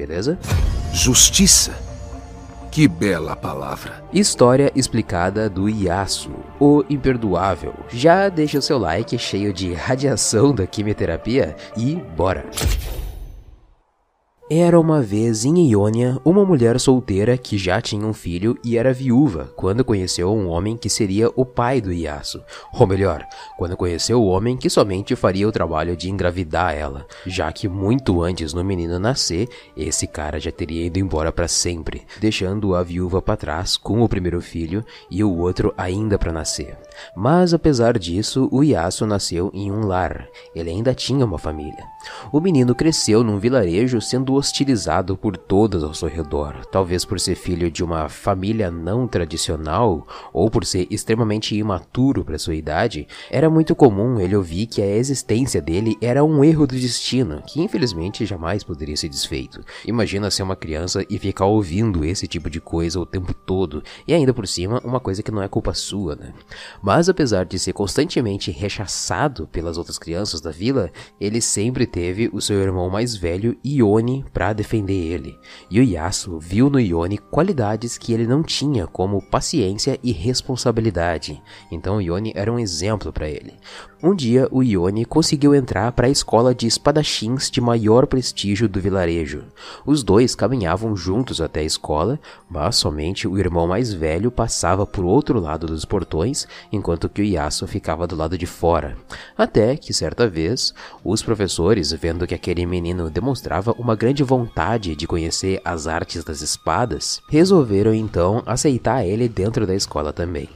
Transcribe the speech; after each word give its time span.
beleza? 0.00 0.38
Justiça? 0.94 1.72
Que 2.70 2.88
bela 2.88 3.36
palavra. 3.36 4.02
História 4.12 4.72
explicada 4.74 5.50
do 5.50 5.68
Iaço, 5.68 6.30
o 6.58 6.84
imperdoável. 6.88 7.74
Já 7.90 8.28
deixa 8.28 8.58
o 8.58 8.62
seu 8.62 8.78
like 8.78 9.18
cheio 9.18 9.52
de 9.52 9.74
radiação 9.74 10.54
da 10.54 10.66
quimioterapia 10.66 11.54
e 11.76 11.96
bora! 11.96 12.44
Era 14.52 14.80
uma 14.80 15.00
vez 15.00 15.44
em 15.44 15.70
Iônia 15.70 16.18
uma 16.24 16.44
mulher 16.44 16.80
solteira 16.80 17.38
que 17.38 17.56
já 17.56 17.80
tinha 17.80 18.04
um 18.04 18.12
filho 18.12 18.58
e 18.64 18.76
era 18.76 18.92
viúva 18.92 19.52
quando 19.54 19.84
conheceu 19.84 20.34
um 20.34 20.48
homem 20.48 20.76
que 20.76 20.90
seria 20.90 21.30
o 21.36 21.46
pai 21.46 21.80
do 21.80 21.92
Iaço. 21.92 22.42
Ou 22.72 22.84
melhor, 22.84 23.24
quando 23.56 23.76
conheceu 23.76 24.20
o 24.20 24.26
homem 24.26 24.56
que 24.56 24.68
somente 24.68 25.14
faria 25.14 25.46
o 25.46 25.52
trabalho 25.52 25.96
de 25.96 26.10
engravidar 26.10 26.74
ela, 26.74 27.06
já 27.24 27.52
que 27.52 27.68
muito 27.68 28.24
antes 28.24 28.52
do 28.52 28.64
menino 28.64 28.98
nascer, 28.98 29.48
esse 29.76 30.04
cara 30.08 30.40
já 30.40 30.50
teria 30.50 30.86
ido 30.86 30.98
embora 30.98 31.30
para 31.30 31.46
sempre, 31.46 32.02
deixando 32.20 32.74
a 32.74 32.82
viúva 32.82 33.22
para 33.22 33.36
trás 33.36 33.76
com 33.76 34.02
o 34.02 34.08
primeiro 34.08 34.40
filho 34.40 34.84
e 35.08 35.22
o 35.22 35.32
outro 35.32 35.72
ainda 35.78 36.18
para 36.18 36.32
nascer. 36.32 36.76
Mas 37.14 37.54
apesar 37.54 37.96
disso, 37.96 38.48
o 38.50 38.64
Iaço 38.64 39.06
nasceu 39.06 39.48
em 39.54 39.70
um 39.70 39.86
lar. 39.86 40.26
Ele 40.56 40.70
ainda 40.70 40.92
tinha 40.92 41.24
uma 41.24 41.38
família. 41.38 41.84
O 42.32 42.40
menino 42.40 42.74
cresceu 42.74 43.22
num 43.22 43.38
vilarejo 43.38 44.00
sendo 44.00 44.39
hostilizado 44.40 45.16
por 45.16 45.36
todos 45.36 45.84
ao 45.84 45.92
seu 45.92 46.08
redor, 46.08 46.64
talvez 46.72 47.04
por 47.04 47.20
ser 47.20 47.34
filho 47.34 47.70
de 47.70 47.84
uma 47.84 48.08
família 48.08 48.70
não 48.70 49.06
tradicional 49.06 50.08
ou 50.32 50.50
por 50.50 50.64
ser 50.64 50.86
extremamente 50.90 51.54
imaturo 51.54 52.24
para 52.24 52.38
sua 52.38 52.54
idade. 52.54 53.06
Era 53.30 53.50
muito 53.50 53.74
comum 53.76 54.18
ele 54.18 54.34
ouvir 54.34 54.66
que 54.66 54.80
a 54.80 54.96
existência 54.96 55.60
dele 55.60 55.96
era 56.00 56.24
um 56.24 56.42
erro 56.42 56.66
do 56.66 56.74
destino, 56.74 57.42
que 57.46 57.60
infelizmente 57.60 58.24
jamais 58.24 58.64
poderia 58.64 58.96
ser 58.96 59.10
desfeito. 59.10 59.60
Imagina 59.86 60.30
ser 60.30 60.42
uma 60.42 60.56
criança 60.56 61.04
e 61.10 61.18
ficar 61.18 61.44
ouvindo 61.44 62.02
esse 62.02 62.26
tipo 62.26 62.48
de 62.48 62.60
coisa 62.60 62.98
o 62.98 63.06
tempo 63.06 63.34
todo, 63.34 63.82
e 64.08 64.14
ainda 64.14 64.32
por 64.32 64.48
cima 64.48 64.80
uma 64.82 65.00
coisa 65.00 65.22
que 65.22 65.30
não 65.30 65.42
é 65.42 65.48
culpa 65.48 65.74
sua, 65.74 66.16
né? 66.16 66.32
Mas 66.82 67.10
apesar 67.10 67.44
de 67.44 67.58
ser 67.58 67.74
constantemente 67.74 68.50
rechaçado 68.50 69.46
pelas 69.48 69.76
outras 69.76 69.98
crianças 69.98 70.40
da 70.40 70.50
vila, 70.50 70.90
ele 71.20 71.42
sempre 71.42 71.86
teve 71.86 72.30
o 72.32 72.40
seu 72.40 72.58
irmão 72.58 72.88
mais 72.88 73.14
velho, 73.14 73.56
Ione, 73.62 74.24
para 74.32 74.52
defender 74.52 75.12
ele. 75.12 75.38
E 75.70 75.80
o 75.80 75.84
Yasuo 75.84 76.38
viu 76.38 76.70
no 76.70 76.80
Ione 76.80 77.18
qualidades 77.18 77.98
que 77.98 78.12
ele 78.12 78.26
não 78.26 78.42
tinha, 78.42 78.86
como 78.86 79.22
paciência 79.22 79.98
e 80.02 80.12
responsabilidade. 80.12 81.42
Então 81.70 82.00
Ione 82.00 82.32
era 82.34 82.52
um 82.52 82.58
exemplo 82.58 83.12
para 83.12 83.28
ele. 83.28 83.54
Um 84.02 84.14
dia, 84.14 84.48
o 84.50 84.62
Ione 84.62 85.04
conseguiu 85.04 85.54
entrar 85.54 85.92
para 85.92 86.06
a 86.06 86.10
escola 86.10 86.54
de 86.54 86.66
espadachins 86.66 87.50
de 87.50 87.60
maior 87.60 88.06
prestígio 88.06 88.66
do 88.66 88.80
vilarejo. 88.80 89.44
Os 89.84 90.02
dois 90.02 90.34
caminhavam 90.34 90.96
juntos 90.96 91.38
até 91.38 91.60
a 91.60 91.64
escola, 91.64 92.18
mas 92.48 92.76
somente 92.76 93.28
o 93.28 93.38
irmão 93.38 93.66
mais 93.66 93.92
velho 93.92 94.30
passava 94.30 94.86
por 94.86 95.04
outro 95.04 95.38
lado 95.38 95.66
dos 95.66 95.84
portões, 95.84 96.46
enquanto 96.72 97.10
que 97.10 97.20
o 97.20 97.24
Yasuo 97.24 97.68
ficava 97.68 98.06
do 98.06 98.16
lado 98.16 98.38
de 98.38 98.46
fora. 98.46 98.96
Até 99.36 99.76
que, 99.76 99.92
certa 99.92 100.26
vez, 100.26 100.72
os 101.04 101.22
professores, 101.22 101.92
vendo 101.92 102.26
que 102.26 102.34
aquele 102.34 102.64
menino 102.64 103.10
demonstrava 103.10 103.72
uma 103.78 103.94
grande 103.94 104.19
vontade 104.22 104.94
de 104.94 105.06
conhecer 105.06 105.60
as 105.64 105.86
artes 105.86 106.24
das 106.24 106.40
espadas, 106.40 107.22
resolveram 107.28 107.94
então 107.94 108.42
aceitar 108.46 109.04
ele 109.04 109.28
dentro 109.28 109.66
da 109.66 109.74
escola 109.74 110.12
também. 110.12 110.48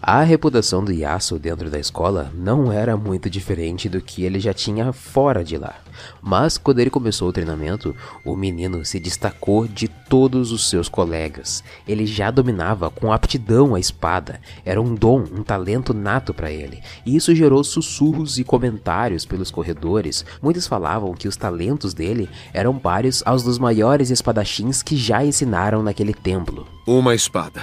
A 0.00 0.22
reputação 0.22 0.84
do 0.84 0.92
Yasuo 0.92 1.40
dentro 1.40 1.68
da 1.68 1.78
escola 1.78 2.30
não 2.32 2.72
era 2.72 2.96
muito 2.96 3.28
diferente 3.28 3.88
do 3.88 4.00
que 4.00 4.22
ele 4.22 4.38
já 4.38 4.54
tinha 4.54 4.92
fora 4.92 5.44
de 5.44 5.58
lá. 5.58 5.74
Mas 6.22 6.56
quando 6.56 6.78
ele 6.78 6.88
começou 6.88 7.28
o 7.28 7.32
treinamento, 7.32 7.94
o 8.24 8.36
menino 8.36 8.84
se 8.84 9.00
destacou 9.00 9.66
de 9.66 9.88
todos 9.88 10.52
os 10.52 10.70
seus 10.70 10.88
colegas. 10.88 11.64
Ele 11.86 12.06
já 12.06 12.30
dominava 12.30 12.88
com 12.90 13.12
aptidão 13.12 13.74
a 13.74 13.80
espada, 13.80 14.40
era 14.64 14.80
um 14.80 14.94
dom, 14.94 15.24
um 15.32 15.42
talento 15.42 15.92
nato 15.92 16.32
para 16.32 16.50
ele. 16.50 16.80
E 17.04 17.16
isso 17.16 17.34
gerou 17.34 17.64
sussurros 17.64 18.38
e 18.38 18.44
comentários 18.44 19.26
pelos 19.26 19.50
corredores. 19.50 20.24
Muitos 20.40 20.68
falavam 20.68 21.12
que 21.12 21.26
os 21.26 21.36
talentos 21.36 21.92
dele 21.92 22.28
eram 22.54 22.78
páreos 22.78 23.20
aos 23.26 23.42
dos 23.42 23.58
maiores 23.58 24.10
espadachins 24.10 24.80
que 24.80 24.96
já 24.96 25.24
ensinaram 25.24 25.82
naquele 25.82 26.14
templo. 26.14 26.68
Uma 26.86 27.16
espada, 27.16 27.62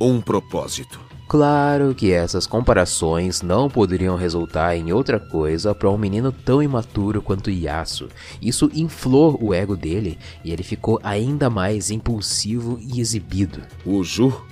um 0.00 0.20
propósito. 0.20 1.11
Claro 1.32 1.94
que 1.94 2.12
essas 2.12 2.46
comparações 2.46 3.40
não 3.40 3.66
poderiam 3.66 4.16
resultar 4.16 4.76
em 4.76 4.92
outra 4.92 5.18
coisa 5.18 5.74
para 5.74 5.88
um 5.88 5.96
menino 5.96 6.30
tão 6.30 6.62
imaturo 6.62 7.22
quanto 7.22 7.50
Yasuo. 7.50 8.10
Isso 8.38 8.70
inflou 8.74 9.38
o 9.42 9.54
ego 9.54 9.74
dele 9.74 10.18
e 10.44 10.52
ele 10.52 10.62
ficou 10.62 11.00
ainda 11.02 11.48
mais 11.48 11.90
impulsivo 11.90 12.78
e 12.82 13.00
exibido. 13.00 13.62
O 13.82 14.04
Ju? 14.04 14.44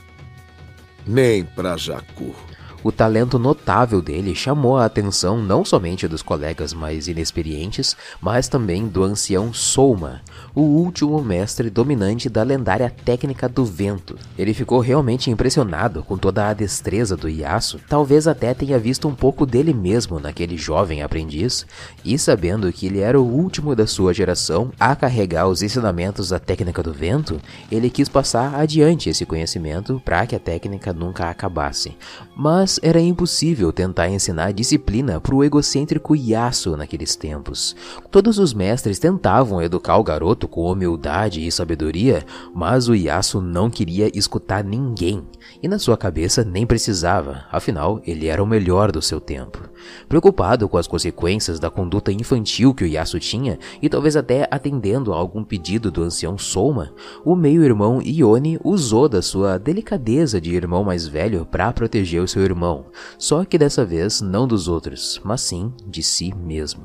Nem 1.07 1.45
pra 1.45 1.77
Jacu. 1.77 2.35
O 2.83 2.91
talento 2.91 3.39
notável 3.39 4.01
dele 4.01 4.35
chamou 4.35 4.79
a 4.79 4.87
atenção 4.87 5.37
não 5.43 5.65
somente 5.67 6.09
dos 6.09 6.23
colegas 6.23 6.73
mais 6.73 7.09
inexperientes, 7.09 7.95
mas 8.23 8.49
também 8.49 8.89
do 8.89 9.03
ancião 9.03 9.53
Souma, 9.53 10.23
o 10.55 10.63
último 10.63 11.23
mestre 11.23 11.69
dominante 11.69 12.31
da 12.31 12.43
lendária 12.43 12.89
técnica 12.89 13.47
do 13.49 13.67
vento. 13.67 14.17
Ele 14.39 14.55
ficou 14.55 14.81
realmente 14.81 15.31
impressionado 15.31 16.03
com 16.03 16.17
toda 16.17 16.49
a 16.49 16.55
destreza 16.55 17.17
do 17.19 17.29
Yasuo, 17.29 17.81
talvez 17.87 18.27
até 18.27 18.55
tenha 18.55 18.79
visto 18.79 19.07
um 19.07 19.15
pouco 19.15 19.45
dele 19.45 19.75
mesmo 19.75 20.19
naquele 20.19 20.57
jovem 20.57 21.03
aprendiz, 21.03 21.67
e 22.03 22.19
sabendo 22.19 22.73
que 22.73 22.87
ele 22.87 23.01
era 23.01 23.21
o 23.21 23.25
último 23.25 23.77
da 23.77 23.87
sua 23.87 24.15
geração 24.15 24.73
a 24.81 24.97
carregar 24.97 25.49
os 25.49 25.63
ensinamentos 25.63 26.31
da 26.31 26.39
técnica 26.39 26.83
do 26.83 26.95
vento, 26.95 27.39
ele 27.71 27.91
quis 27.91 28.09
passar 28.09 28.55
adiante 28.55 29.11
esse 29.11 29.27
conhecimento 29.27 30.01
para 30.03 30.27
que 30.27 30.35
a 30.35 30.41
técnica 30.41 30.95
nunca 30.95 31.29
acabasse. 31.29 31.95
Mas 32.35 32.70
mas 32.71 32.79
era 32.85 33.01
impossível 33.01 33.73
tentar 33.73 34.09
ensinar 34.11 34.53
disciplina 34.53 35.21
para 35.21 35.35
o 35.35 35.43
egocêntrico 35.43 36.15
Yasuo 36.15 36.77
naqueles 36.77 37.17
tempos. 37.17 37.75
Todos 38.13 38.39
os 38.39 38.55
mestres 38.55 39.01
tentavam 39.01 39.61
educar 39.61 39.97
o 39.97 40.05
garoto 40.05 40.47
com 40.47 40.71
humildade 40.71 41.45
e 41.45 41.51
sabedoria, 41.51 42.25
mas 42.55 42.89
o 42.89 42.95
Yasuo 42.95 43.41
não 43.41 43.69
queria 43.69 44.09
escutar 44.17 44.63
ninguém, 44.63 45.25
e 45.61 45.67
na 45.67 45.81
sua 45.81 45.97
cabeça 45.97 46.45
nem 46.45 46.65
precisava, 46.65 47.45
afinal 47.51 48.01
ele 48.07 48.29
era 48.29 48.43
o 48.43 48.47
melhor 48.47 48.93
do 48.93 49.03
seu 49.03 49.21
tempo. 49.21 49.69
Preocupado 50.09 50.69
com 50.69 50.79
as 50.79 50.87
consequências 50.87 51.59
da 51.59 51.71
conduta 51.71 52.13
infantil 52.13 52.73
que 52.73 52.85
o 52.85 52.87
Yasuo 52.87 53.19
tinha, 53.19 53.59
e 53.83 53.89
talvez 53.89 54.15
até 54.15 54.47
atendendo 54.49 55.13
a 55.13 55.17
algum 55.17 55.43
pedido 55.43 55.91
do 55.91 56.05
ancião 56.05 56.39
Soma, 56.39 56.93
o 57.25 57.35
meio-irmão 57.35 58.01
Ione 58.01 58.61
usou 58.63 59.09
da 59.09 59.23
sua 59.23 59.59
delicadeza 59.59 60.41
de 60.41 60.55
irmão 60.55 60.85
mais 60.85 61.09
velho 61.09 61.45
para 61.45 61.73
proteger 61.73 62.23
o 62.23 62.29
seu 62.29 62.43
irmão 62.43 62.60
irmão, 62.61 62.85
só 63.19 63.43
que 63.43 63.57
dessa 63.57 63.87
vez 63.87 64.21
não 64.21 64.47
dos 64.47 64.69
outros, 64.69 65.19
mas 65.25 65.41
sim 65.41 65.73
de 65.87 66.03
si 66.03 66.35
mesmo. 66.35 66.85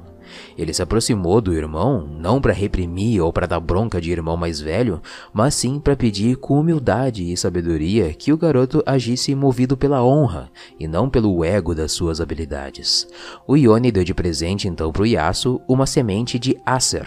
Ele 0.58 0.74
se 0.74 0.82
aproximou 0.82 1.40
do 1.40 1.54
irmão 1.54 2.08
não 2.08 2.42
para 2.42 2.54
reprimir 2.54 3.22
ou 3.22 3.32
para 3.32 3.46
dar 3.46 3.60
bronca 3.60 4.02
de 4.02 4.10
irmão 4.10 4.36
mais 4.36 4.60
velho, 4.60 5.02
mas 5.34 5.54
sim 5.54 5.80
para 5.80 5.96
pedir 5.96 6.38
com 6.38 6.60
humildade 6.60 7.32
e 7.32 7.38
sabedoria 7.38 8.12
que 8.14 8.34
o 8.34 8.38
garoto 8.38 8.82
agisse 8.86 9.36
movido 9.36 9.78
pela 9.78 10.04
honra 10.04 10.50
e 10.80 10.88
não 10.88 11.10
pelo 11.10 11.44
ego 11.44 11.76
das 11.76 11.92
suas 11.92 12.20
habilidades. 12.20 13.08
O 13.46 13.56
Ione 13.56 13.92
deu 13.92 14.04
de 14.04 14.14
presente 14.14 14.68
então 14.68 14.92
para 14.92 15.04
o 15.04 15.06
Yasuo 15.06 15.62
uma 15.68 15.86
semente 15.86 16.40
de 16.40 16.58
Acer, 16.66 17.06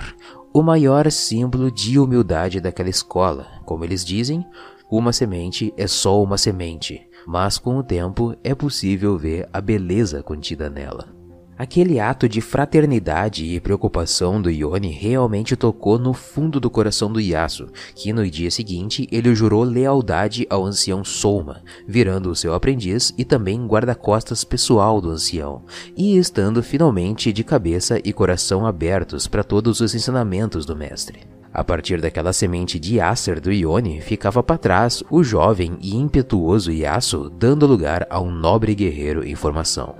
o 0.53 0.63
maior 0.63 1.11
símbolo 1.11 1.71
de 1.73 1.99
humildade 1.99 2.61
daquela 2.61 2.89
escola. 2.89 3.47
Como 3.65 3.85
eles 3.85 4.05
dizem, 4.05 4.47
uma 4.91 5.13
semente 5.13 5.75
é 5.77 5.87
só 5.87 6.23
uma 6.23 6.39
semente, 6.39 7.07
mas 7.29 7.59
com 7.59 7.77
o 7.77 7.83
tempo 7.83 8.35
é 8.43 8.55
possível 8.55 9.19
ver 9.19 9.47
a 9.53 9.61
beleza 9.61 10.23
contida 10.23 10.71
nela. 10.71 11.15
Aquele 11.59 12.01
ato 12.01 12.27
de 12.27 12.41
fraternidade 12.41 13.45
e 13.45 13.61
preocupação 13.61 14.41
do 14.41 14.49
Yoni 14.49 14.89
realmente 14.89 15.55
tocou 15.55 15.99
no 15.99 16.15
fundo 16.15 16.59
do 16.59 16.71
coração 16.71 17.13
do 17.13 17.21
Yasuo, 17.21 17.69
que 17.95 18.15
no 18.15 18.27
dia 18.31 18.51
seguinte 18.51 19.07
ele 19.13 19.35
jurou 19.35 19.63
lealdade 19.63 20.47
ao 20.49 20.65
ancião 20.65 21.05
Souma, 21.05 21.61
virando 21.87 22.31
o 22.31 22.37
seu 22.37 22.55
aprendiz 22.55 23.13
e 23.19 23.27
também 23.27 23.67
guarda-costas 23.67 24.43
pessoal 24.43 24.99
do 24.99 25.11
ancião, 25.11 25.65
e 25.95 26.17
estando 26.17 26.63
finalmente 26.63 27.31
de 27.31 27.45
cabeça 27.45 28.01
e 28.03 28.11
coração 28.11 28.65
abertos 28.65 29.27
para 29.27 29.45
todos 29.45 29.81
os 29.81 29.95
ensinamentos 29.95 30.65
do 30.65 30.75
mestre. 30.75 31.38
A 31.53 31.65
partir 31.65 32.01
daquela 32.01 32.33
semente 32.33 32.79
de 32.79 33.01
Acer 33.01 33.41
do 33.41 33.51
Ione, 33.51 34.01
ficava 34.01 34.43
para 34.43 34.59
trás 34.59 35.03
o 35.11 35.25
jovem 35.25 35.79
e 35.81 35.97
impetuoso 35.97 36.71
Yasuo, 36.71 37.31
dando 37.31 37.67
lugar 37.67 38.07
a 38.11 38.21
um 38.21 38.31
nobre 38.31 38.75
guerreiro 38.75 39.27
em 39.27 39.35
formação. 39.35 39.97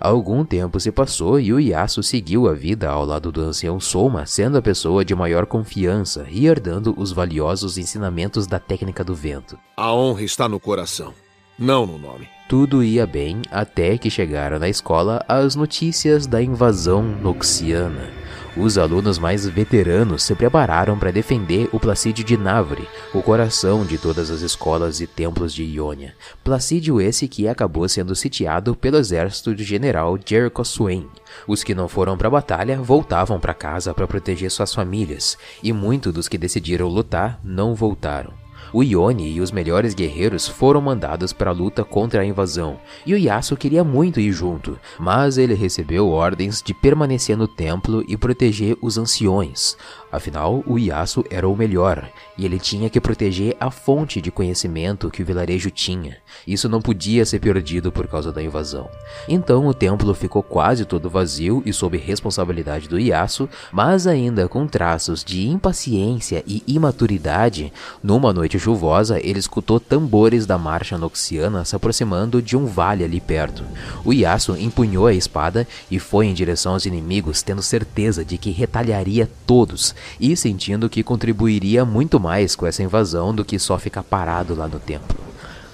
Algum 0.00 0.44
tempo 0.44 0.80
se 0.80 0.90
passou 0.90 1.38
e 1.38 1.52
o 1.52 1.60
Yasuo 1.60 2.02
seguiu 2.02 2.48
a 2.48 2.54
vida 2.54 2.88
ao 2.88 3.04
lado 3.04 3.30
do 3.30 3.40
ancião 3.40 3.78
Soma, 3.78 4.26
sendo 4.26 4.58
a 4.58 4.62
pessoa 4.62 5.04
de 5.04 5.14
maior 5.14 5.46
confiança 5.46 6.26
e 6.28 6.46
herdando 6.46 6.94
os 6.96 7.12
valiosos 7.12 7.78
ensinamentos 7.78 8.46
da 8.46 8.58
técnica 8.58 9.04
do 9.04 9.14
vento. 9.14 9.58
A 9.76 9.92
honra 9.92 10.22
está 10.22 10.48
no 10.48 10.58
coração, 10.58 11.12
não 11.58 11.86
no 11.86 11.98
nome. 11.98 12.28
Tudo 12.48 12.82
ia 12.82 13.06
bem 13.06 13.42
até 13.50 13.96
que 13.96 14.10
chegaram 14.10 14.58
na 14.58 14.68
escola 14.68 15.24
as 15.28 15.54
notícias 15.54 16.26
da 16.26 16.42
invasão 16.42 17.02
noxiana 17.02 18.10
os 18.56 18.76
alunos 18.76 19.18
mais 19.18 19.46
veteranos 19.48 20.22
se 20.22 20.34
prepararam 20.34 20.98
para 20.98 21.10
defender 21.10 21.68
o 21.72 21.80
Placídio 21.80 22.24
de 22.24 22.36
Návore, 22.36 22.86
o 23.14 23.22
coração 23.22 23.84
de 23.84 23.96
todas 23.96 24.30
as 24.30 24.42
escolas 24.42 25.00
e 25.00 25.06
templos 25.06 25.54
de 25.54 25.62
Iônia. 25.62 26.14
Placídio 26.44 27.00
esse 27.00 27.26
que 27.28 27.48
acabou 27.48 27.88
sendo 27.88 28.14
sitiado 28.14 28.76
pelo 28.76 28.98
exército 28.98 29.54
do 29.54 29.62
general 29.62 30.18
Jericho 30.22 30.64
Swain. 30.64 31.08
Os 31.46 31.64
que 31.64 31.74
não 31.74 31.88
foram 31.88 32.16
para 32.16 32.28
a 32.28 32.32
batalha 32.32 32.80
voltavam 32.80 33.40
para 33.40 33.54
casa 33.54 33.94
para 33.94 34.06
proteger 34.06 34.50
suas 34.50 34.74
famílias, 34.74 35.38
e 35.62 35.72
muitos 35.72 36.12
dos 36.12 36.28
que 36.28 36.36
decidiram 36.36 36.88
lutar 36.88 37.40
não 37.42 37.74
voltaram. 37.74 38.41
O 38.72 38.82
Ione 38.82 39.30
e 39.30 39.40
os 39.40 39.52
melhores 39.52 39.92
guerreiros 39.92 40.48
foram 40.48 40.80
mandados 40.80 41.32
para 41.32 41.50
a 41.50 41.52
luta 41.54 41.84
contra 41.84 42.22
a 42.22 42.24
invasão, 42.24 42.78
e 43.04 43.12
o 43.12 43.18
Yasuo 43.18 43.56
queria 43.56 43.84
muito 43.84 44.18
ir 44.18 44.32
junto, 44.32 44.78
mas 44.98 45.36
ele 45.36 45.52
recebeu 45.52 46.08
ordens 46.08 46.62
de 46.62 46.72
permanecer 46.72 47.36
no 47.36 47.46
templo 47.46 48.02
e 48.08 48.16
proteger 48.16 48.78
os 48.80 48.96
anciões. 48.96 49.76
Afinal, 50.12 50.62
o 50.66 50.78
Yasuo 50.78 51.24
era 51.30 51.48
o 51.48 51.56
melhor, 51.56 52.06
e 52.36 52.44
ele 52.44 52.58
tinha 52.58 52.90
que 52.90 53.00
proteger 53.00 53.56
a 53.58 53.70
fonte 53.70 54.20
de 54.20 54.30
conhecimento 54.30 55.10
que 55.10 55.22
o 55.22 55.24
vilarejo 55.24 55.70
tinha. 55.70 56.18
Isso 56.46 56.68
não 56.68 56.82
podia 56.82 57.24
ser 57.24 57.40
perdido 57.40 57.90
por 57.90 58.06
causa 58.06 58.30
da 58.30 58.42
invasão. 58.42 58.90
Então 59.26 59.66
o 59.66 59.72
templo 59.72 60.12
ficou 60.12 60.42
quase 60.42 60.84
todo 60.84 61.08
vazio 61.08 61.62
e 61.64 61.72
sob 61.72 61.96
responsabilidade 61.96 62.90
do 62.90 62.98
Yasuo, 62.98 63.48
mas 63.72 64.06
ainda 64.06 64.46
com 64.48 64.66
traços 64.66 65.24
de 65.24 65.48
impaciência 65.48 66.44
e 66.46 66.62
imaturidade. 66.66 67.72
Numa 68.02 68.34
noite 68.34 68.58
chuvosa, 68.58 69.18
ele 69.18 69.38
escutou 69.38 69.80
tambores 69.80 70.44
da 70.44 70.58
marcha 70.58 70.98
noxiana 70.98 71.64
se 71.64 71.74
aproximando 71.74 72.42
de 72.42 72.54
um 72.54 72.66
vale 72.66 73.02
ali 73.02 73.18
perto. 73.18 73.64
O 74.04 74.12
Yasuo 74.12 74.58
empunhou 74.58 75.06
a 75.06 75.14
espada 75.14 75.66
e 75.90 75.98
foi 75.98 76.26
em 76.26 76.34
direção 76.34 76.74
aos 76.74 76.84
inimigos, 76.84 77.40
tendo 77.40 77.62
certeza 77.62 78.22
de 78.22 78.36
que 78.36 78.50
retalharia 78.50 79.26
todos 79.46 79.94
e 80.20 80.36
sentindo 80.36 80.88
que 80.88 81.02
contribuiria 81.02 81.84
muito 81.84 82.18
mais 82.18 82.54
com 82.54 82.66
essa 82.66 82.82
invasão 82.82 83.34
do 83.34 83.44
que 83.44 83.58
só 83.58 83.78
ficar 83.78 84.02
parado 84.02 84.54
lá 84.54 84.68
no 84.68 84.78
templo. 84.78 85.18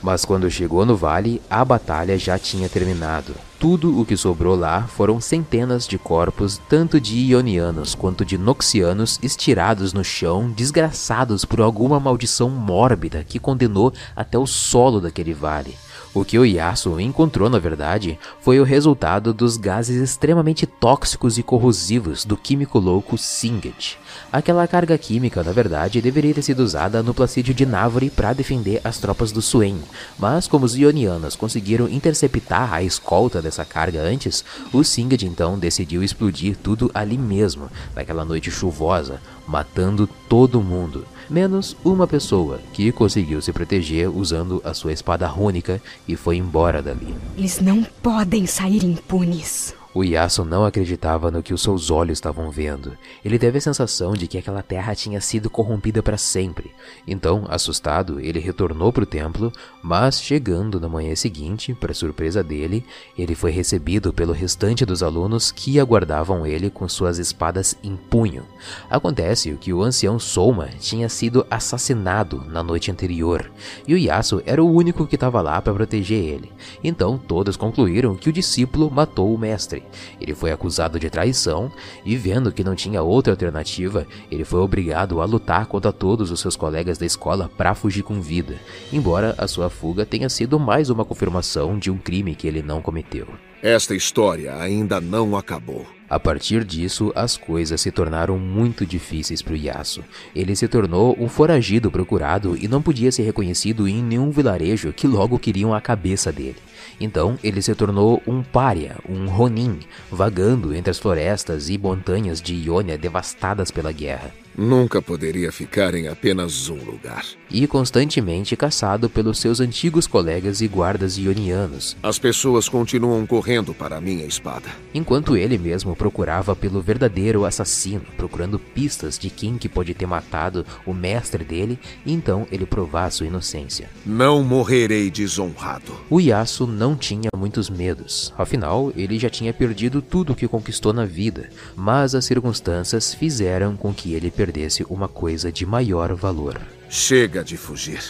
Mas 0.02 0.24
quando 0.24 0.50
chegou 0.50 0.86
no 0.86 0.96
vale, 0.96 1.42
a 1.50 1.64
batalha 1.64 2.16
já 2.18 2.38
tinha 2.38 2.68
terminado. 2.68 3.34
Tudo 3.58 4.00
o 4.00 4.06
que 4.06 4.16
sobrou 4.16 4.54
lá 4.54 4.82
foram 4.82 5.20
centenas 5.20 5.88
de 5.88 5.98
corpos, 5.98 6.60
tanto 6.68 7.00
de 7.00 7.16
ionianos 7.16 7.96
quanto 7.96 8.24
de 8.24 8.38
noxianos, 8.38 9.18
estirados 9.20 9.92
no 9.92 10.04
chão, 10.04 10.48
desgraçados 10.48 11.44
por 11.44 11.60
alguma 11.60 11.98
maldição 11.98 12.48
mórbida 12.48 13.24
que 13.24 13.40
condenou 13.40 13.92
até 14.14 14.38
o 14.38 14.46
solo 14.46 15.00
daquele 15.00 15.34
vale. 15.34 15.76
O 16.14 16.24
que 16.24 16.38
o 16.38 16.44
Yasuo 16.44 16.98
encontrou, 16.98 17.50
na 17.50 17.58
verdade, 17.58 18.18
foi 18.40 18.58
o 18.58 18.64
resultado 18.64 19.34
dos 19.34 19.58
gases 19.58 20.00
extremamente 20.00 20.66
tóxicos 20.66 21.36
e 21.36 21.42
corrosivos 21.42 22.24
do 22.24 22.36
químico 22.36 22.78
louco 22.78 23.18
Singed. 23.18 23.98
Aquela 24.32 24.66
carga 24.66 24.96
química, 24.96 25.42
na 25.44 25.52
verdade, 25.52 26.00
deveria 26.00 26.32
ter 26.32 26.42
sido 26.42 26.60
usada 26.60 27.02
no 27.02 27.12
Placídio 27.12 27.52
de 27.52 27.66
Návore 27.66 28.08
para 28.08 28.32
defender 28.32 28.80
as 28.82 28.98
tropas 28.98 29.30
do 29.30 29.42
Suen, 29.42 29.78
mas 30.18 30.48
como 30.48 30.64
os 30.64 30.76
Ionianos 30.76 31.36
conseguiram 31.36 31.88
interceptar 31.88 32.72
a 32.72 32.82
escolta 32.82 33.42
dessa 33.42 33.64
carga 33.64 34.00
antes, 34.00 34.44
o 34.72 34.82
Singed 34.82 35.26
então 35.26 35.58
decidiu 35.58 36.02
explodir 36.02 36.56
tudo 36.56 36.90
ali 36.94 37.18
mesmo, 37.18 37.70
naquela 37.94 38.24
noite 38.24 38.50
chuvosa, 38.50 39.20
matando 39.46 40.08
todo 40.28 40.62
mundo 40.62 41.06
menos 41.30 41.76
uma 41.84 42.06
pessoa 42.06 42.60
que 42.72 42.90
conseguiu 42.92 43.40
se 43.40 43.52
proteger 43.52 44.08
usando 44.08 44.60
a 44.64 44.74
sua 44.74 44.92
espada 44.92 45.26
rúnica 45.26 45.80
e 46.06 46.16
foi 46.16 46.36
embora 46.36 46.82
dali. 46.82 47.14
Eles 47.36 47.60
não 47.60 47.82
podem 48.02 48.46
sair 48.46 48.84
impunes. 48.84 49.74
O 49.94 50.04
Yasuo 50.04 50.44
não 50.44 50.64
acreditava 50.64 51.30
no 51.30 51.42
que 51.42 51.54
os 51.54 51.62
seus 51.62 51.90
olhos 51.90 52.18
estavam 52.18 52.50
vendo. 52.50 52.96
Ele 53.24 53.38
teve 53.38 53.58
a 53.58 53.60
sensação 53.60 54.12
de 54.12 54.26
que 54.26 54.36
aquela 54.36 54.62
terra 54.62 54.94
tinha 54.94 55.20
sido 55.20 55.48
corrompida 55.48 56.02
para 56.02 56.18
sempre. 56.18 56.72
Então, 57.06 57.46
assustado, 57.48 58.20
ele 58.20 58.38
retornou 58.38 58.92
para 58.92 59.04
o 59.04 59.06
templo, 59.06 59.50
mas 59.82 60.20
chegando 60.20 60.78
na 60.78 60.88
manhã 60.88 61.14
seguinte, 61.16 61.74
para 61.74 61.94
surpresa 61.94 62.44
dele, 62.44 62.84
ele 63.16 63.34
foi 63.34 63.50
recebido 63.50 64.12
pelo 64.12 64.32
restante 64.32 64.84
dos 64.84 65.02
alunos 65.02 65.50
que 65.50 65.80
aguardavam 65.80 66.46
ele 66.46 66.68
com 66.68 66.86
suas 66.88 67.18
espadas 67.18 67.76
em 67.82 67.96
punho. 67.96 68.44
Acontece 68.90 69.56
que 69.58 69.72
o 69.72 69.82
ancião 69.82 70.18
Soma 70.18 70.68
tinha 70.78 71.08
sido 71.08 71.46
assassinado 71.50 72.44
na 72.48 72.62
noite 72.62 72.90
anterior, 72.90 73.50
e 73.86 73.94
o 73.94 73.98
Yasuo 73.98 74.42
era 74.44 74.62
o 74.62 74.70
único 74.70 75.06
que 75.06 75.16
estava 75.16 75.40
lá 75.40 75.60
para 75.62 75.74
proteger 75.74 76.22
ele. 76.22 76.52
Então, 76.84 77.18
todos 77.18 77.56
concluíram 77.56 78.14
que 78.14 78.28
o 78.28 78.32
discípulo 78.32 78.90
matou 78.90 79.34
o 79.34 79.38
mestre. 79.38 79.77
Ele 80.20 80.34
foi 80.34 80.50
acusado 80.50 80.98
de 80.98 81.10
traição 81.10 81.70
e, 82.04 82.16
vendo 82.16 82.52
que 82.52 82.64
não 82.64 82.74
tinha 82.74 83.02
outra 83.02 83.32
alternativa, 83.32 84.06
ele 84.30 84.44
foi 84.44 84.60
obrigado 84.60 85.20
a 85.20 85.24
lutar 85.24 85.66
contra 85.66 85.92
todos 85.92 86.30
os 86.30 86.40
seus 86.40 86.56
colegas 86.56 86.98
da 86.98 87.06
escola 87.06 87.50
para 87.56 87.74
fugir 87.74 88.02
com 88.02 88.20
vida, 88.20 88.56
embora 88.92 89.34
a 89.38 89.46
sua 89.46 89.68
fuga 89.68 90.06
tenha 90.06 90.28
sido 90.28 90.58
mais 90.58 90.90
uma 90.90 91.04
confirmação 91.04 91.78
de 91.78 91.90
um 91.90 91.98
crime 91.98 92.34
que 92.34 92.46
ele 92.46 92.62
não 92.62 92.80
cometeu. 92.80 93.26
Esta 93.62 93.94
história 93.94 94.54
ainda 94.54 95.00
não 95.00 95.36
acabou. 95.36 95.97
A 96.10 96.18
partir 96.18 96.64
disso, 96.64 97.12
as 97.14 97.36
coisas 97.36 97.80
se 97.80 97.90
tornaram 97.90 98.38
muito 98.38 98.86
difíceis 98.86 99.42
para 99.42 99.52
o 99.52 99.56
Yasuo. 99.56 100.04
Ele 100.34 100.56
se 100.56 100.66
tornou 100.66 101.14
um 101.20 101.28
foragido 101.28 101.90
procurado 101.90 102.56
e 102.56 102.66
não 102.66 102.80
podia 102.80 103.12
ser 103.12 103.24
reconhecido 103.24 103.86
em 103.86 104.02
nenhum 104.02 104.30
vilarejo 104.30 104.92
que 104.92 105.06
logo 105.06 105.38
queriam 105.38 105.74
a 105.74 105.80
cabeça 105.80 106.32
dele. 106.32 106.56
Então 106.98 107.38
ele 107.44 107.60
se 107.60 107.74
tornou 107.74 108.22
um 108.26 108.42
pária, 108.42 108.96
um 109.08 109.26
Ronin, 109.26 109.80
vagando 110.10 110.74
entre 110.74 110.90
as 110.90 110.98
florestas 110.98 111.68
e 111.68 111.76
montanhas 111.76 112.40
de 112.40 112.54
Ionia 112.54 112.96
devastadas 112.96 113.70
pela 113.70 113.92
guerra. 113.92 114.32
Nunca 114.60 115.00
poderia 115.00 115.52
ficar 115.52 115.94
em 115.94 116.08
apenas 116.08 116.68
um 116.68 116.82
lugar. 116.82 117.24
E 117.48 117.64
constantemente 117.68 118.56
caçado 118.56 119.08
pelos 119.08 119.38
seus 119.38 119.60
antigos 119.60 120.04
colegas 120.04 120.60
e 120.60 120.66
guardas 120.66 121.16
ionianos. 121.16 121.96
As 122.02 122.18
pessoas 122.18 122.68
continuam 122.68 123.24
correndo 123.24 123.72
para 123.72 123.96
a 123.96 124.00
minha 124.00 124.26
espada. 124.26 124.68
Enquanto 124.92 125.36
ele 125.36 125.56
mesmo 125.56 125.94
procurava 125.94 126.56
pelo 126.56 126.82
verdadeiro 126.82 127.44
assassino, 127.44 128.04
procurando 128.16 128.58
pistas 128.58 129.16
de 129.16 129.30
quem 129.30 129.56
que 129.56 129.68
pode 129.68 129.94
ter 129.94 130.06
matado 130.06 130.66
o 130.84 130.92
mestre 130.92 131.44
dele, 131.44 131.78
e 132.04 132.12
então 132.12 132.44
ele 132.50 132.66
provar 132.66 133.12
sua 133.12 133.28
inocência. 133.28 133.88
Não 134.04 134.42
morrerei 134.42 135.08
desonrado. 135.08 135.92
O 136.10 136.18
Yasuo 136.18 136.66
não 136.66 136.96
tinha 136.96 137.30
muitos 137.36 137.70
medos. 137.70 138.34
Afinal, 138.36 138.92
ele 138.96 139.20
já 139.20 139.30
tinha 139.30 139.54
perdido 139.54 140.02
tudo 140.02 140.34
que 140.34 140.48
conquistou 140.48 140.92
na 140.92 141.04
vida, 141.04 141.48
mas 141.76 142.12
as 142.16 142.24
circunstâncias 142.24 143.14
fizeram 143.14 143.76
com 143.76 143.94
que 143.94 144.14
ele 144.14 144.32
perdesse 144.32 144.47
perdesse 144.48 144.82
uma 144.88 145.08
coisa 145.08 145.52
de 145.52 145.66
maior 145.66 146.14
valor. 146.14 146.58
Chega 146.88 147.44
de 147.44 147.58
fugir. 147.58 148.02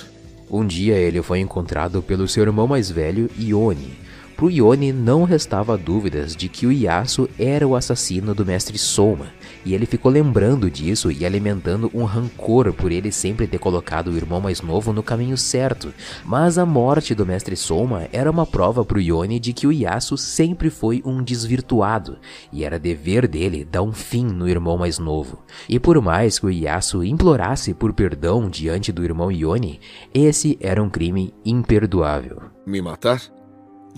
Um 0.48 0.64
dia 0.64 0.94
ele 0.94 1.20
foi 1.20 1.40
encontrado 1.40 2.00
pelo 2.00 2.28
seu 2.28 2.44
irmão 2.44 2.68
mais 2.68 2.88
velho, 2.88 3.28
Ione, 3.36 3.98
Pro 4.38 4.48
Yone 4.48 4.92
não 4.92 5.24
restava 5.24 5.76
dúvidas 5.76 6.36
de 6.36 6.48
que 6.48 6.64
o 6.64 6.70
Yasuo 6.70 7.28
era 7.36 7.66
o 7.66 7.74
assassino 7.74 8.36
do 8.36 8.46
mestre 8.46 8.78
Soma, 8.78 9.32
e 9.66 9.74
ele 9.74 9.84
ficou 9.84 10.12
lembrando 10.12 10.70
disso 10.70 11.10
e 11.10 11.26
alimentando 11.26 11.90
um 11.92 12.04
rancor 12.04 12.72
por 12.72 12.92
ele 12.92 13.10
sempre 13.10 13.48
ter 13.48 13.58
colocado 13.58 14.12
o 14.12 14.16
irmão 14.16 14.40
mais 14.40 14.62
novo 14.62 14.92
no 14.92 15.02
caminho 15.02 15.36
certo. 15.36 15.92
Mas 16.24 16.56
a 16.56 16.64
morte 16.64 17.16
do 17.16 17.26
mestre 17.26 17.56
Soma 17.56 18.06
era 18.12 18.30
uma 18.30 18.46
prova 18.46 18.84
pro 18.84 19.00
Yone 19.00 19.40
de 19.40 19.52
que 19.52 19.66
o 19.66 19.72
Yasuo 19.72 20.16
sempre 20.16 20.70
foi 20.70 21.02
um 21.04 21.20
desvirtuado, 21.20 22.16
e 22.52 22.62
era 22.62 22.78
dever 22.78 23.26
dele 23.26 23.64
dar 23.64 23.82
um 23.82 23.92
fim 23.92 24.24
no 24.24 24.48
irmão 24.48 24.78
mais 24.78 25.00
novo. 25.00 25.42
E 25.68 25.80
por 25.80 26.00
mais 26.00 26.38
que 26.38 26.46
o 26.46 26.50
Yasuo 26.50 27.02
implorasse 27.02 27.74
por 27.74 27.92
perdão 27.92 28.48
diante 28.48 28.92
do 28.92 29.02
irmão 29.02 29.32
Yone, 29.32 29.80
esse 30.14 30.56
era 30.60 30.80
um 30.80 30.88
crime 30.88 31.34
imperdoável. 31.44 32.42
Me 32.64 32.80
matar? 32.80 33.20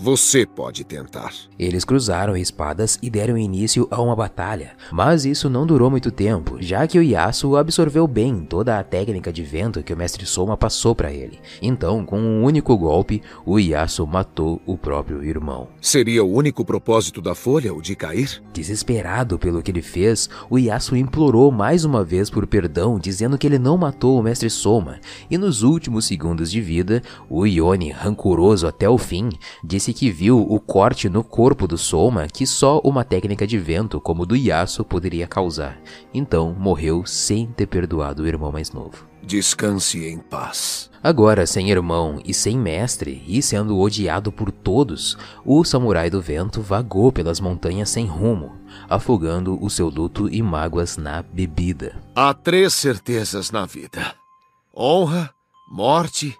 Você 0.03 0.47
pode 0.47 0.83
tentar. 0.83 1.31
Eles 1.59 1.85
cruzaram 1.85 2.35
espadas 2.35 2.97
e 3.03 3.09
deram 3.09 3.37
início 3.37 3.87
a 3.91 4.01
uma 4.01 4.15
batalha, 4.15 4.71
mas 4.91 5.25
isso 5.25 5.47
não 5.47 5.63
durou 5.63 5.91
muito 5.91 6.09
tempo, 6.09 6.57
já 6.59 6.87
que 6.87 6.97
o 6.97 7.03
Yasuo 7.03 7.55
absorveu 7.55 8.07
bem 8.07 8.39
toda 8.39 8.79
a 8.79 8.83
técnica 8.83 9.31
de 9.31 9.43
vento 9.43 9.83
que 9.83 9.93
o 9.93 9.97
mestre 9.97 10.25
Soma 10.25 10.57
passou 10.57 10.95
para 10.95 11.13
ele. 11.13 11.39
Então, 11.61 12.03
com 12.03 12.19
um 12.19 12.43
único 12.43 12.75
golpe, 12.75 13.21
o 13.45 13.59
Yasuo 13.59 14.07
matou 14.07 14.59
o 14.65 14.75
próprio 14.75 15.23
irmão. 15.23 15.67
Seria 15.79 16.23
o 16.23 16.33
único 16.33 16.65
propósito 16.65 17.21
da 17.21 17.35
folha 17.35 17.71
o 17.71 17.79
de 17.79 17.95
cair? 17.95 18.41
Desesperado 18.51 19.37
pelo 19.37 19.61
que 19.61 19.69
ele 19.69 19.83
fez, 19.83 20.27
o 20.49 20.57
Yasuo 20.57 20.97
implorou 20.97 21.51
mais 21.51 21.85
uma 21.85 22.03
vez 22.03 22.27
por 22.27 22.47
perdão, 22.47 22.97
dizendo 22.97 23.37
que 23.37 23.45
ele 23.45 23.59
não 23.59 23.77
matou 23.77 24.19
o 24.19 24.23
mestre 24.23 24.49
Soma, 24.49 24.99
e 25.29 25.37
nos 25.37 25.61
últimos 25.61 26.05
segundos 26.05 26.49
de 26.49 26.59
vida, 26.59 27.03
o 27.29 27.45
Ione, 27.45 27.91
rancoroso 27.91 28.65
até 28.65 28.89
o 28.89 28.97
fim, 28.97 29.29
disse 29.63 29.90
disse 29.91 29.93
que 29.93 30.09
viu 30.09 30.39
o 30.39 30.59
corte 30.59 31.09
no 31.09 31.23
corpo 31.23 31.67
do 31.67 31.77
Soma 31.77 32.27
que 32.27 32.47
só 32.47 32.79
uma 32.83 33.03
técnica 33.03 33.45
de 33.45 33.57
vento 33.57 33.99
como 33.99 34.23
o 34.23 34.25
do 34.25 34.35
Yasuo 34.35 34.85
poderia 34.85 35.27
causar. 35.27 35.79
Então 36.13 36.55
morreu 36.57 37.05
sem 37.05 37.47
ter 37.47 37.67
perdoado 37.67 38.23
o 38.23 38.27
irmão 38.27 38.51
mais 38.51 38.71
novo. 38.71 39.05
Descanse 39.23 40.07
em 40.07 40.17
paz. 40.17 40.89
Agora, 41.03 41.45
sem 41.45 41.69
irmão 41.69 42.19
e 42.25 42.33
sem 42.33 42.57
mestre, 42.57 43.23
e 43.27 43.41
sendo 43.41 43.79
odiado 43.79 44.31
por 44.31 44.51
todos, 44.51 45.17
o 45.45 45.63
samurai 45.63 46.09
do 46.09 46.21
vento 46.21 46.61
vagou 46.61 47.11
pelas 47.11 47.39
montanhas 47.39 47.89
sem 47.89 48.05
rumo, 48.05 48.53
afogando 48.89 49.63
o 49.63 49.69
seu 49.69 49.89
luto 49.89 50.27
e 50.27 50.41
mágoas 50.41 50.97
na 50.97 51.21
bebida. 51.21 51.95
Há 52.15 52.33
três 52.33 52.73
certezas 52.73 53.51
na 53.51 53.65
vida: 53.65 54.13
honra, 54.75 55.31
morte 55.71 56.35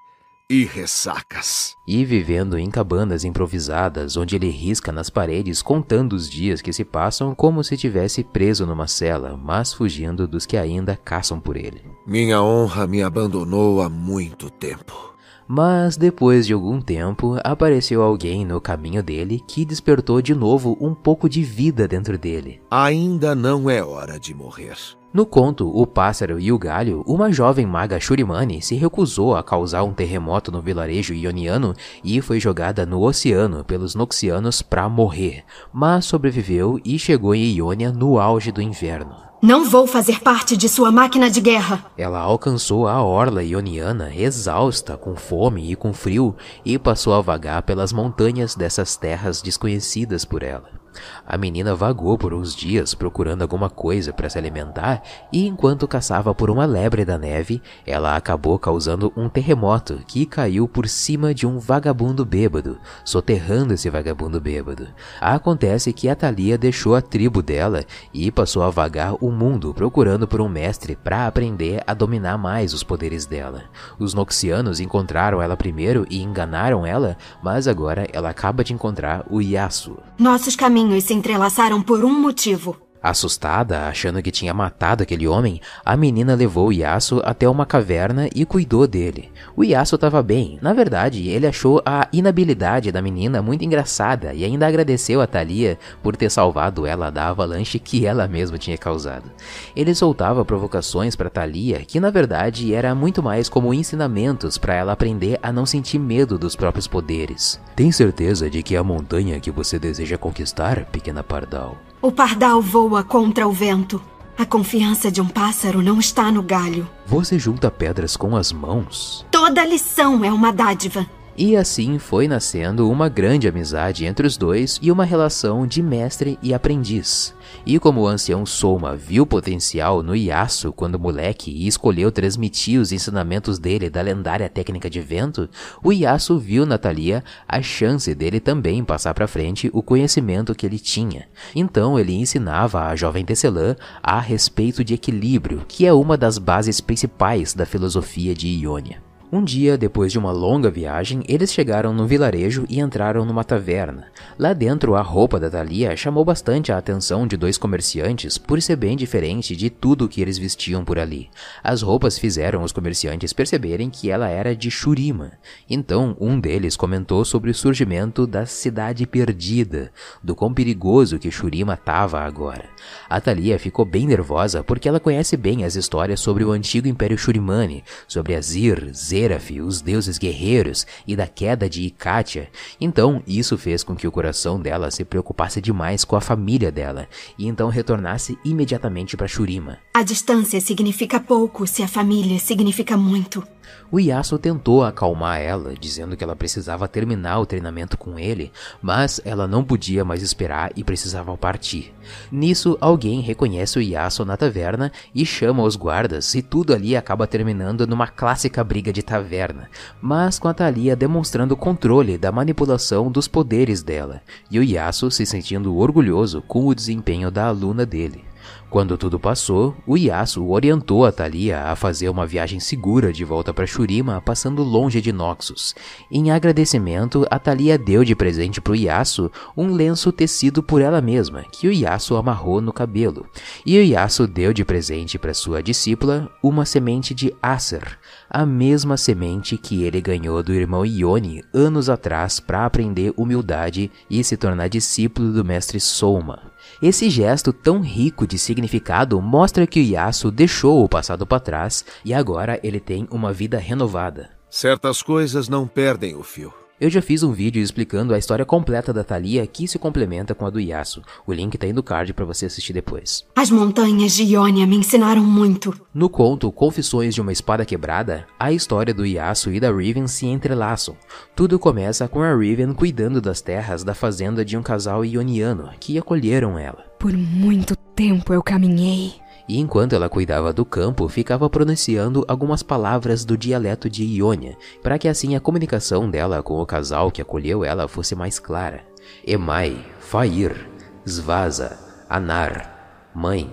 e 0.51 0.65
ressacas. 0.65 1.77
E 1.87 2.03
vivendo 2.03 2.57
em 2.57 2.69
cabanas 2.69 3.23
improvisadas, 3.23 4.17
onde 4.17 4.35
ele 4.35 4.49
risca 4.49 4.91
nas 4.91 5.09
paredes 5.09 5.61
contando 5.61 6.11
os 6.11 6.29
dias 6.29 6.61
que 6.61 6.73
se 6.73 6.83
passam 6.83 7.33
como 7.33 7.63
se 7.63 7.77
tivesse 7.77 8.21
preso 8.21 8.65
numa 8.65 8.85
cela, 8.85 9.39
mas 9.41 9.71
fugindo 9.71 10.27
dos 10.27 10.45
que 10.45 10.57
ainda 10.57 10.97
caçam 10.97 11.39
por 11.39 11.55
ele. 11.55 11.81
Minha 12.05 12.43
honra 12.43 12.85
me 12.85 13.01
abandonou 13.01 13.81
há 13.81 13.87
muito 13.87 14.49
tempo. 14.49 15.15
Mas 15.47 15.95
depois 15.95 16.45
de 16.45 16.51
algum 16.51 16.81
tempo, 16.81 17.37
apareceu 17.45 18.01
alguém 18.01 18.45
no 18.45 18.59
caminho 18.59 19.01
dele 19.01 19.41
que 19.47 19.63
despertou 19.63 20.21
de 20.21 20.35
novo 20.35 20.77
um 20.81 20.93
pouco 20.93 21.29
de 21.29 21.43
vida 21.43 21.87
dentro 21.87 22.17
dele. 22.17 22.61
Ainda 22.69 23.33
não 23.33 23.69
é 23.69 23.81
hora 23.81 24.19
de 24.19 24.33
morrer. 24.33 24.75
No 25.13 25.25
conto 25.25 25.67
O 25.67 25.85
Pássaro 25.85 26.39
e 26.39 26.53
o 26.53 26.57
Galho, 26.57 27.03
uma 27.05 27.33
jovem 27.33 27.65
maga 27.65 27.99
Shurimani 27.99 28.61
se 28.61 28.75
recusou 28.75 29.35
a 29.35 29.43
causar 29.43 29.83
um 29.83 29.91
terremoto 29.91 30.53
no 30.53 30.61
vilarejo 30.61 31.13
ioniano 31.13 31.73
e 32.01 32.21
foi 32.21 32.39
jogada 32.39 32.85
no 32.85 33.01
oceano 33.01 33.61
pelos 33.65 33.93
Noxianos 33.93 34.61
para 34.61 34.87
morrer, 34.87 35.43
mas 35.73 36.05
sobreviveu 36.05 36.79
e 36.85 36.97
chegou 36.97 37.35
em 37.35 37.57
Ionia 37.57 37.91
no 37.91 38.19
auge 38.19 38.53
do 38.53 38.61
inverno. 38.61 39.13
Não 39.41 39.65
vou 39.65 39.85
fazer 39.85 40.21
parte 40.21 40.55
de 40.55 40.69
sua 40.69 40.91
máquina 40.91 41.29
de 41.29 41.41
guerra. 41.41 41.87
Ela 41.97 42.19
alcançou 42.19 42.87
a 42.87 43.03
orla 43.03 43.43
ioniana, 43.43 44.15
exausta, 44.15 44.95
com 44.95 45.15
fome 45.15 45.71
e 45.71 45.75
com 45.75 45.91
frio, 45.91 46.35
e 46.63 46.79
passou 46.79 47.13
a 47.13 47.21
vagar 47.21 47.63
pelas 47.63 47.91
montanhas 47.91 48.55
dessas 48.55 48.95
terras 48.95 49.41
desconhecidas 49.41 50.23
por 50.23 50.41
ela. 50.41 50.80
A 51.25 51.37
menina 51.37 51.75
vagou 51.75 52.17
por 52.17 52.33
uns 52.33 52.55
dias 52.55 52.93
procurando 52.93 53.41
alguma 53.41 53.69
coisa 53.69 54.11
para 54.11 54.29
se 54.29 54.37
alimentar 54.37 55.01
e 55.31 55.47
enquanto 55.47 55.87
caçava 55.87 56.35
por 56.35 56.49
uma 56.49 56.65
lebre 56.65 57.05
da 57.05 57.17
neve, 57.17 57.61
ela 57.85 58.15
acabou 58.15 58.57
causando 58.59 59.11
um 59.15 59.29
terremoto 59.29 60.01
que 60.07 60.25
caiu 60.25 60.67
por 60.67 60.87
cima 60.87 61.33
de 61.33 61.47
um 61.47 61.57
vagabundo 61.57 62.25
bêbado, 62.25 62.77
soterrando 63.05 63.73
esse 63.73 63.89
vagabundo 63.89 64.39
bêbado. 64.41 64.87
Acontece 65.19 65.93
que 65.93 66.09
a 66.09 66.15
Thalia 66.15 66.57
deixou 66.57 66.95
a 66.95 67.01
tribo 67.01 67.41
dela 67.41 67.85
e 68.13 68.31
passou 68.31 68.63
a 68.63 68.69
vagar 68.69 69.15
o 69.21 69.31
mundo 69.31 69.73
procurando 69.73 70.27
por 70.27 70.41
um 70.41 70.49
mestre 70.49 70.95
para 70.95 71.27
aprender 71.27 71.81
a 71.87 71.93
dominar 71.93 72.37
mais 72.37 72.73
os 72.73 72.83
poderes 72.83 73.25
dela. 73.25 73.63
Os 73.97 74.13
Noxianos 74.13 74.79
encontraram 74.79 75.41
ela 75.41 75.55
primeiro 75.55 76.05
e 76.09 76.21
enganaram 76.21 76.85
ela, 76.85 77.17
mas 77.41 77.67
agora 77.67 78.07
ela 78.11 78.29
acaba 78.29 78.63
de 78.63 78.73
encontrar 78.73 79.25
o 79.29 79.41
Yasuo. 79.41 79.97
Nossos 80.17 80.55
caminhos 80.55 80.80
se 81.01 81.13
entrelaçaram 81.13 81.81
por 81.81 82.03
um 82.03 82.19
motivo. 82.19 82.90
Assustada, 83.03 83.87
achando 83.87 84.21
que 84.21 84.29
tinha 84.29 84.53
matado 84.53 85.01
aquele 85.01 85.27
homem, 85.27 85.59
a 85.83 85.97
menina 85.97 86.35
levou 86.35 86.67
o 86.67 86.71
Yasuo 86.71 87.19
até 87.25 87.49
uma 87.49 87.65
caverna 87.65 88.29
e 88.35 88.45
cuidou 88.45 88.85
dele. 88.85 89.31
O 89.55 89.63
Yasuo 89.63 89.95
estava 89.95 90.21
bem. 90.21 90.59
Na 90.61 90.71
verdade, 90.71 91.27
ele 91.27 91.47
achou 91.47 91.81
a 91.83 92.07
inabilidade 92.13 92.91
da 92.91 93.01
menina 93.01 93.41
muito 93.41 93.65
engraçada 93.65 94.33
e 94.35 94.45
ainda 94.45 94.67
agradeceu 94.67 95.19
a 95.19 95.25
Thalia 95.25 95.79
por 96.03 96.15
ter 96.15 96.29
salvado 96.29 96.85
ela 96.85 97.09
da 97.09 97.29
avalanche 97.29 97.79
que 97.79 98.05
ela 98.05 98.27
mesma 98.27 98.59
tinha 98.59 98.77
causado. 98.77 99.31
Ele 99.75 99.95
soltava 99.95 100.45
provocações 100.45 101.15
para 101.15 101.29
Thalia, 101.29 101.79
que 101.79 101.99
na 101.99 102.11
verdade 102.11 102.71
era 102.71 102.93
muito 102.93 103.23
mais 103.23 103.49
como 103.49 103.73
ensinamentos 103.73 104.59
para 104.59 104.75
ela 104.75 104.91
aprender 104.91 105.39
a 105.41 105.51
não 105.51 105.65
sentir 105.65 105.97
medo 105.97 106.37
dos 106.37 106.55
próprios 106.55 106.87
poderes. 106.87 107.59
Tem 107.75 107.91
certeza 107.91 108.47
de 108.47 108.61
que 108.61 108.75
é 108.75 108.77
a 108.77 108.83
montanha 108.83 109.39
que 109.39 109.49
você 109.49 109.79
deseja 109.79 110.19
conquistar, 110.19 110.85
pequena 110.85 111.23
pardal? 111.23 111.77
O 112.01 112.11
pardal 112.11 112.59
voa 112.63 113.03
contra 113.03 113.47
o 113.47 113.51
vento. 113.51 114.01
A 114.35 114.43
confiança 114.43 115.11
de 115.11 115.21
um 115.21 115.27
pássaro 115.27 115.83
não 115.83 115.99
está 115.99 116.31
no 116.31 116.41
galho. 116.41 116.89
Você 117.05 117.37
junta 117.37 117.69
pedras 117.69 118.17
com 118.17 118.35
as 118.35 118.51
mãos? 118.51 119.23
Toda 119.29 119.63
lição 119.63 120.25
é 120.25 120.31
uma 120.31 120.51
dádiva. 120.51 121.05
E 121.37 121.55
assim 121.55 121.97
foi 121.97 122.27
nascendo 122.27 122.89
uma 122.89 123.07
grande 123.07 123.47
amizade 123.47 124.05
entre 124.05 124.27
os 124.27 124.35
dois 124.35 124.77
e 124.81 124.91
uma 124.91 125.05
relação 125.05 125.65
de 125.65 125.81
mestre 125.81 126.37
e 126.41 126.53
aprendiz. 126.53 127.33
E 127.65 127.79
como 127.79 128.01
o 128.01 128.07
ancião 128.07 128.45
Soma 128.45 128.95
viu 128.95 129.25
potencial 129.25 130.03
no 130.03 130.15
Yasuo 130.15 130.73
quando 130.73 130.99
moleque 130.99 131.49
e 131.49 131.67
escolheu 131.67 132.11
transmitir 132.11 132.79
os 132.79 132.91
ensinamentos 132.91 133.57
dele 133.57 133.89
da 133.89 134.01
lendária 134.01 134.49
técnica 134.49 134.89
de 134.89 134.99
vento, 134.99 135.49
o 135.81 135.91
Yasuo 135.91 136.37
viu 136.37 136.65
na 136.65 136.77
Thalia 136.77 137.23
a 137.47 137.61
chance 137.61 138.13
dele 138.13 138.39
também 138.39 138.83
passar 138.83 139.13
para 139.13 139.27
frente 139.27 139.69
o 139.73 139.81
conhecimento 139.81 140.53
que 140.53 140.65
ele 140.65 140.79
tinha. 140.79 141.27
Então 141.55 141.97
ele 141.97 142.13
ensinava 142.13 142.87
a 142.87 142.95
jovem 142.95 143.23
Tecelã 143.23 143.75
a 144.03 144.19
respeito 144.19 144.83
de 144.83 144.93
equilíbrio, 144.93 145.63
que 145.67 145.85
é 145.85 145.93
uma 145.93 146.17
das 146.17 146.37
bases 146.37 146.81
principais 146.81 147.53
da 147.53 147.65
filosofia 147.65 148.35
de 148.35 148.47
Ionia. 148.47 149.10
Um 149.33 149.45
dia, 149.45 149.77
depois 149.77 150.11
de 150.11 150.19
uma 150.19 150.29
longa 150.29 150.69
viagem, 150.69 151.23
eles 151.25 151.53
chegaram 151.53 151.93
no 151.93 152.05
vilarejo 152.05 152.65
e 152.67 152.81
entraram 152.81 153.23
numa 153.23 153.45
taverna. 153.45 154.07
Lá 154.37 154.51
dentro, 154.51 154.93
a 154.93 155.01
roupa 155.01 155.39
da 155.39 155.49
Thalia 155.49 155.95
chamou 155.95 156.25
bastante 156.25 156.69
a 156.69 156.77
atenção 156.77 157.25
de 157.25 157.37
dois 157.37 157.57
comerciantes 157.57 158.37
por 158.37 158.61
ser 158.61 158.75
bem 158.75 158.97
diferente 158.97 159.55
de 159.55 159.69
tudo 159.69 160.09
que 160.09 160.21
eles 160.21 160.37
vestiam 160.37 160.83
por 160.83 160.99
ali. 160.99 161.29
As 161.63 161.81
roupas 161.81 162.19
fizeram 162.19 162.61
os 162.61 162.73
comerciantes 162.73 163.31
perceberem 163.31 163.89
que 163.89 164.11
ela 164.11 164.27
era 164.27 164.53
de 164.53 164.69
Shurima. 164.69 165.31
Então, 165.69 166.13
um 166.19 166.37
deles 166.37 166.75
comentou 166.75 167.23
sobre 167.23 167.51
o 167.51 167.55
surgimento 167.55 168.27
da 168.27 168.45
cidade 168.45 169.07
perdida, 169.07 169.93
do 170.21 170.35
quão 170.35 170.53
perigoso 170.53 171.17
que 171.17 171.31
Shurima 171.31 171.75
estava 171.75 172.19
agora. 172.19 172.65
A 173.09 173.21
Thalia 173.21 173.57
ficou 173.57 173.85
bem 173.85 174.05
nervosa 174.05 174.61
porque 174.61 174.89
ela 174.89 174.99
conhece 174.99 175.37
bem 175.37 175.63
as 175.63 175.77
histórias 175.77 176.19
sobre 176.19 176.43
o 176.43 176.51
antigo 176.51 176.89
Império 176.89 177.17
Shurimani, 177.17 177.81
sobre 178.09 178.35
Azir, 178.35 178.91
Zed 178.93 179.20
Os 179.61 179.81
deuses 179.81 180.17
guerreiros 180.17 180.87
e 181.07 181.15
da 181.15 181.27
queda 181.27 181.69
de 181.69 181.83
Ikatia. 181.83 182.49
Então, 182.79 183.21
isso 183.27 183.57
fez 183.57 183.83
com 183.83 183.95
que 183.95 184.07
o 184.07 184.11
coração 184.11 184.59
dela 184.59 184.89
se 184.89 185.05
preocupasse 185.05 185.61
demais 185.61 186.03
com 186.03 186.15
a 186.15 186.21
família 186.21 186.71
dela 186.71 187.07
e 187.37 187.47
então 187.47 187.69
retornasse 187.69 188.37
imediatamente 188.43 189.15
para 189.15 189.27
Shurima. 189.27 189.77
A 189.93 190.01
distância 190.01 190.59
significa 190.59 191.19
pouco 191.19 191.67
se 191.67 191.83
a 191.83 191.87
família 191.87 192.39
significa 192.39 192.97
muito. 192.97 193.43
O 193.91 193.99
Yasuo 193.99 194.39
tentou 194.39 194.83
acalmar 194.83 195.41
ela, 195.41 195.73
dizendo 195.79 196.15
que 196.15 196.23
ela 196.23 196.35
precisava 196.35 196.87
terminar 196.87 197.39
o 197.39 197.45
treinamento 197.45 197.97
com 197.97 198.17
ele, 198.17 198.51
mas 198.81 199.19
ela 199.25 199.47
não 199.47 199.63
podia 199.63 200.05
mais 200.05 200.21
esperar 200.21 200.71
e 200.75 200.83
precisava 200.83 201.35
partir. 201.37 201.93
Nisso, 202.31 202.77
alguém 202.79 203.21
reconhece 203.21 203.77
o 203.77 203.81
Yasuo 203.81 204.25
na 204.25 204.37
taverna 204.37 204.91
e 205.13 205.25
chama 205.25 205.63
os 205.63 205.75
guardas, 205.75 206.33
e 206.35 206.41
tudo 206.41 206.73
ali 206.73 206.95
acaba 206.95 207.27
terminando 207.27 207.85
numa 207.85 208.07
clássica 208.07 208.63
briga 208.63 208.93
de 208.93 209.03
taverna, 209.03 209.69
mas 210.01 210.39
com 210.39 210.47
a 210.47 210.53
Thalia 210.53 210.95
demonstrando 210.95 211.57
controle 211.57 212.17
da 212.17 212.31
manipulação 212.31 213.11
dos 213.11 213.27
poderes 213.27 213.83
dela, 213.83 214.21
e 214.49 214.57
o 214.57 214.63
Yasuo 214.63 215.11
se 215.11 215.25
sentindo 215.25 215.75
orgulhoso 215.75 216.41
com 216.41 216.65
o 216.65 216.75
desempenho 216.75 217.29
da 217.29 217.47
aluna 217.47 217.85
dele. 217.85 218.30
Quando 218.71 218.97
tudo 218.97 219.19
passou, 219.19 219.75
o 219.85 219.97
Yasuo 219.97 220.51
orientou 220.51 221.05
a 221.05 221.11
Thalia 221.11 221.63
a 221.63 221.75
fazer 221.75 222.07
uma 222.07 222.25
viagem 222.25 222.57
segura 222.61 223.11
de 223.11 223.25
volta 223.25 223.53
para 223.53 223.67
Shurima, 223.67 224.21
passando 224.21 224.63
longe 224.63 225.01
de 225.01 225.11
Noxus. 225.11 225.75
Em 226.09 226.31
agradecimento, 226.31 227.27
a 227.29 227.37
Thalia 227.37 227.77
deu 227.77 228.05
de 228.05 228.15
presente 228.15 228.61
para 228.61 228.71
o 228.71 228.75
Yasuo 228.75 229.29
um 229.57 229.73
lenço 229.73 230.09
tecido 230.13 230.63
por 230.63 230.81
ela 230.81 231.01
mesma, 231.01 231.43
que 231.51 231.67
o 231.67 231.73
Yasuo 231.73 232.15
amarrou 232.15 232.61
no 232.61 232.71
cabelo. 232.71 233.25
E 233.65 233.77
o 233.77 233.83
Yasuo 233.83 234.25
deu 234.25 234.53
de 234.53 234.63
presente 234.63 235.19
para 235.19 235.33
sua 235.33 235.61
discípula 235.61 236.31
uma 236.41 236.63
semente 236.63 237.13
de 237.13 237.35
Acer, 237.41 237.99
a 238.33 238.45
mesma 238.45 238.95
semente 238.95 239.57
que 239.57 239.83
ele 239.83 239.99
ganhou 239.99 240.41
do 240.41 240.53
irmão 240.53 240.85
Ione 240.85 241.43
anos 241.53 241.89
atrás 241.89 242.39
para 242.39 242.65
aprender 242.65 243.13
humildade 243.17 243.91
e 244.09 244.23
se 244.23 244.37
tornar 244.37 244.69
discípulo 244.69 245.33
do 245.33 245.43
mestre 245.43 245.81
Soma. 245.81 246.39
Esse 246.81 247.09
gesto 247.09 247.51
tão 247.51 247.81
rico 247.81 248.25
de 248.25 248.39
significado 248.39 249.21
mostra 249.21 249.67
que 249.67 249.81
o 249.81 249.83
Yasuo 249.83 250.31
deixou 250.31 250.81
o 250.81 250.87
passado 250.87 251.27
para 251.27 251.41
trás 251.41 251.83
e 252.05 252.13
agora 252.13 252.57
ele 252.63 252.79
tem 252.79 253.05
uma 253.11 253.33
vida 253.33 253.57
renovada. 253.57 254.29
Certas 254.49 255.01
coisas 255.01 255.49
não 255.49 255.67
perdem 255.67 256.15
o 256.15 256.23
fio. 256.23 256.60
Eu 256.81 256.89
já 256.89 256.99
fiz 256.99 257.21
um 257.21 257.31
vídeo 257.31 257.61
explicando 257.61 258.11
a 258.11 258.17
história 258.17 258.43
completa 258.43 258.91
da 258.91 259.03
Thalia 259.03 259.45
que 259.45 259.67
se 259.67 259.77
complementa 259.77 260.33
com 260.33 260.47
a 260.47 260.49
do 260.49 260.59
Yasuo. 260.59 261.03
O 261.27 261.31
link 261.31 261.55
tá 261.55 261.67
aí 261.67 261.73
no 261.73 261.83
card 261.83 262.11
para 262.11 262.25
você 262.25 262.47
assistir 262.47 262.73
depois. 262.73 263.23
As 263.35 263.51
montanhas 263.51 264.13
de 264.13 264.23
Ionia 264.23 264.65
me 264.65 264.77
ensinaram 264.77 265.23
muito. 265.23 265.79
No 265.93 266.09
conto 266.09 266.51
Confissões 266.51 267.13
de 267.13 267.21
uma 267.21 267.31
Espada 267.31 267.65
Quebrada, 267.65 268.25
a 268.39 268.51
história 268.51 268.95
do 268.95 269.05
Yasuo 269.05 269.53
e 269.53 269.59
da 269.59 269.71
Riven 269.71 270.07
se 270.07 270.25
entrelaçam. 270.25 270.97
Tudo 271.35 271.59
começa 271.59 272.07
com 272.07 272.23
a 272.23 272.35
Riven 272.35 272.73
cuidando 272.73 273.21
das 273.21 273.41
terras 273.41 273.83
da 273.83 273.93
fazenda 273.93 274.43
de 274.43 274.57
um 274.57 274.63
casal 274.63 275.05
ioniano 275.05 275.69
que 275.79 275.99
acolheram 275.99 276.57
ela. 276.57 276.83
Por 276.97 277.15
muito 277.15 277.75
tempo 277.95 278.33
eu 278.33 278.41
caminhei 278.41 279.20
e 279.47 279.59
enquanto 279.59 279.93
ela 279.93 280.09
cuidava 280.09 280.53
do 280.53 280.63
campo, 280.63 281.07
ficava 281.07 281.49
pronunciando 281.49 282.23
algumas 282.27 282.63
palavras 282.63 283.25
do 283.25 283.37
dialeto 283.37 283.89
de 283.89 284.03
Ionia, 284.03 284.57
para 284.81 284.97
que 284.97 285.07
assim 285.07 285.35
a 285.35 285.39
comunicação 285.39 286.09
dela 286.09 286.43
com 286.43 286.59
o 286.59 286.65
casal 286.65 287.11
que 287.11 287.21
acolheu 287.21 287.63
ela 287.63 287.87
fosse 287.87 288.15
mais 288.15 288.39
clara. 288.39 288.83
Emai, 289.25 289.77
Fair, 289.99 290.69
Svaza, 291.05 291.77
Anar, 292.09 293.09
mãe, 293.15 293.49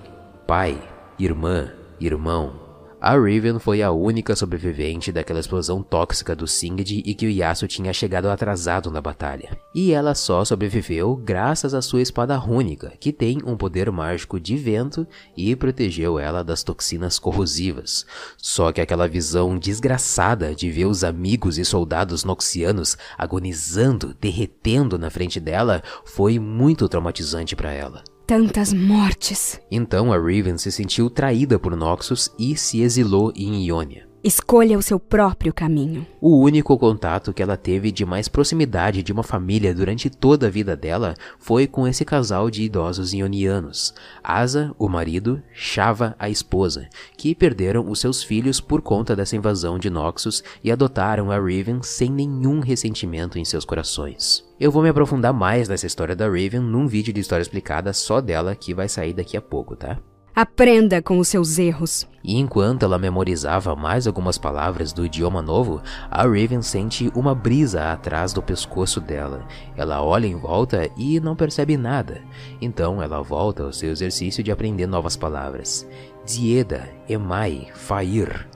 pai, 0.47 0.83
irmã, 1.19 1.71
irmão, 2.01 2.68
a 3.01 3.17
Riven 3.17 3.61
foi 3.61 3.81
a 3.81 3.93
única 3.93 4.35
sobrevivente 4.35 5.13
daquela 5.13 5.39
explosão 5.39 5.83
tóxica 5.83 6.35
do 6.35 6.49
Singed 6.49 7.03
e 7.07 7.15
que 7.15 7.27
o 7.27 7.31
Yasuo 7.31 7.69
tinha 7.69 7.93
chegado 7.93 8.29
atrasado 8.29 8.91
na 8.91 9.01
batalha. 9.01 9.57
E 9.73 9.93
ela 9.93 10.17
só 10.17 10.45
sobreviveu 10.45 11.15
graças 11.15 11.75
à 11.75 11.81
sua 11.81 12.03
espada 12.03 12.37
rúnica, 12.37 12.93
que 12.99 13.13
tem 13.13 13.39
um 13.47 13.57
poder 13.57 13.91
mágico 13.93 14.41
de 14.41 14.57
vento 14.57 15.07
e 15.37 15.55
protegeu 15.55 16.19
ela 16.19 16.43
das 16.43 16.65
toxinas 16.65 17.21
corrosivas. 17.21 18.05
Só 18.37 18.73
que 18.73 18.81
aquela 18.81 19.07
visão 19.07 19.57
desgraçada 19.57 20.53
de 20.53 20.69
ver 20.69 20.87
os 20.87 21.05
amigos 21.05 21.57
e 21.57 21.65
soldados 21.65 22.25
noxianos 22.25 22.99
agonizando, 23.17 24.15
derretendo 24.21 24.99
na 24.99 25.09
frente 25.09 25.39
dela, 25.39 25.83
foi 26.05 26.41
muito 26.41 26.89
traumatizante 26.89 27.55
para 27.55 27.73
ela 27.73 28.03
tantas 28.29 28.75
mortes. 28.75 29.59
Então 29.71 30.13
a 30.13 30.19
Riven 30.19 30.59
se 30.59 30.71
sentiu 30.71 31.09
traída 31.09 31.59
por 31.59 31.75
Noxus 31.75 32.31
e 32.39 32.55
se 32.59 32.83
exilou 32.83 33.33
em 33.35 33.65
Ionia. 33.65 34.07
Escolha 34.23 34.77
o 34.77 34.83
seu 34.83 35.01
próprio 35.01 35.51
caminho. 35.51 36.07
O 36.21 36.39
único 36.39 36.77
contato 36.77 37.33
que 37.33 37.43
ela 37.43 37.57
teve 37.57 37.91
de 37.91 38.05
mais 38.05 38.29
proximidade 38.29 39.03
de 39.03 39.15
uma 39.15 39.23
família 39.23 39.75
durante 39.75 40.11
toda 40.11 40.49
a 40.49 40.51
vida 40.51 40.77
dela 40.77 41.15
foi 41.39 41.67
com 41.67 41.89
esse 41.89 42.05
casal 42.05 42.51
de 42.51 42.65
idosos 42.65 43.15
ionianos, 43.15 43.95
Asa, 44.23 44.75
o 44.79 44.91
marido, 44.91 45.43
Shava, 45.55 46.15
a 46.19 46.29
esposa, 46.29 46.87
que 47.17 47.35
perderam 47.35 47.91
os 47.91 47.99
seus 47.99 48.23
filhos 48.23 48.61
por 48.61 48.83
conta 48.83 49.17
dessa 49.17 49.37
invasão 49.37 49.79
de 49.79 49.89
Noxus 49.89 50.45
e 50.63 50.71
adotaram 50.71 51.31
a 51.31 51.41
Riven 51.41 51.81
sem 51.83 52.13
nenhum 52.13 52.61
ressentimento 52.61 53.39
em 53.39 53.45
seus 53.47 53.65
corações. 53.65 54.48
Eu 54.61 54.73
vou 54.73 54.83
me 54.83 54.89
aprofundar 54.89 55.33
mais 55.33 55.69
nessa 55.69 55.87
história 55.87 56.17
da 56.17 56.27
Raven 56.27 56.59
num 56.59 56.89
vídeo 56.89 57.13
de 57.13 57.21
história 57.21 57.43
explicada 57.43 57.93
só 57.93 58.21
dela 58.21 58.57
que 58.57 58.75
vai 58.75 58.89
sair 58.89 59.13
daqui 59.13 59.37
a 59.37 59.41
pouco, 59.41 59.77
tá? 59.77 59.99
Aprenda 60.35 61.01
com 61.01 61.21
os 61.21 61.29
seus 61.29 61.61
erros. 61.61 62.09
E 62.25 62.37
enquanto 62.37 62.83
ela 62.83 62.99
memorizava 62.99 63.77
mais 63.77 64.09
algumas 64.09 64.37
palavras 64.37 64.93
do 64.93 65.07
idioma 65.07 65.41
novo, 65.41 65.81
a 66.11 66.23
Raven 66.23 66.61
sente 66.61 67.09
uma 67.15 67.37
brisa 67.37 67.93
atrás 67.93 68.33
do 68.33 68.43
pescoço 68.43 69.01
dela. 69.01 69.47
Ela 69.77 70.03
olha 70.03 70.27
em 70.27 70.35
volta 70.35 70.91
e 70.97 71.21
não 71.21 71.37
percebe 71.37 71.77
nada. 71.77 72.21
Então 72.61 73.01
ela 73.01 73.23
volta 73.23 73.63
ao 73.63 73.73
seu 73.73 73.93
exercício 73.93 74.43
de 74.43 74.51
aprender 74.51 74.89
novas 74.89 75.17
palavras. 75.17 75.87
Dieda, 76.27 76.89
Emai, 77.09 77.69
Fair. 77.75 78.49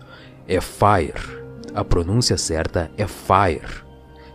É 0.48 0.60
Fire. 0.60 1.42
A 1.72 1.84
pronúncia 1.84 2.36
certa 2.36 2.90
é 2.96 3.06
Fire 3.06 3.81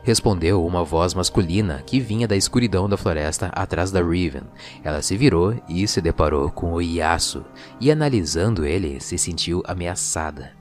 respondeu 0.08 0.66
uma 0.66 0.86
voz 0.86 1.14
masculina 1.14 1.84
que 1.86 2.00
vinha 2.00 2.26
da 2.26 2.38
escuridão 2.38 2.88
da 2.88 2.96
floresta 2.96 3.48
atrás 3.48 3.92
da 3.92 4.02
Riven. 4.02 4.44
Ela 4.82 5.02
se 5.02 5.18
virou 5.18 5.54
e 5.68 5.86
se 5.86 6.00
deparou 6.00 6.50
com 6.50 6.72
o 6.72 6.82
Yasuo, 6.82 7.44
e 7.78 7.92
analisando 7.92 8.66
ele, 8.66 9.02
se 9.02 9.18
sentiu 9.18 9.62
ameaçada. 9.68 10.54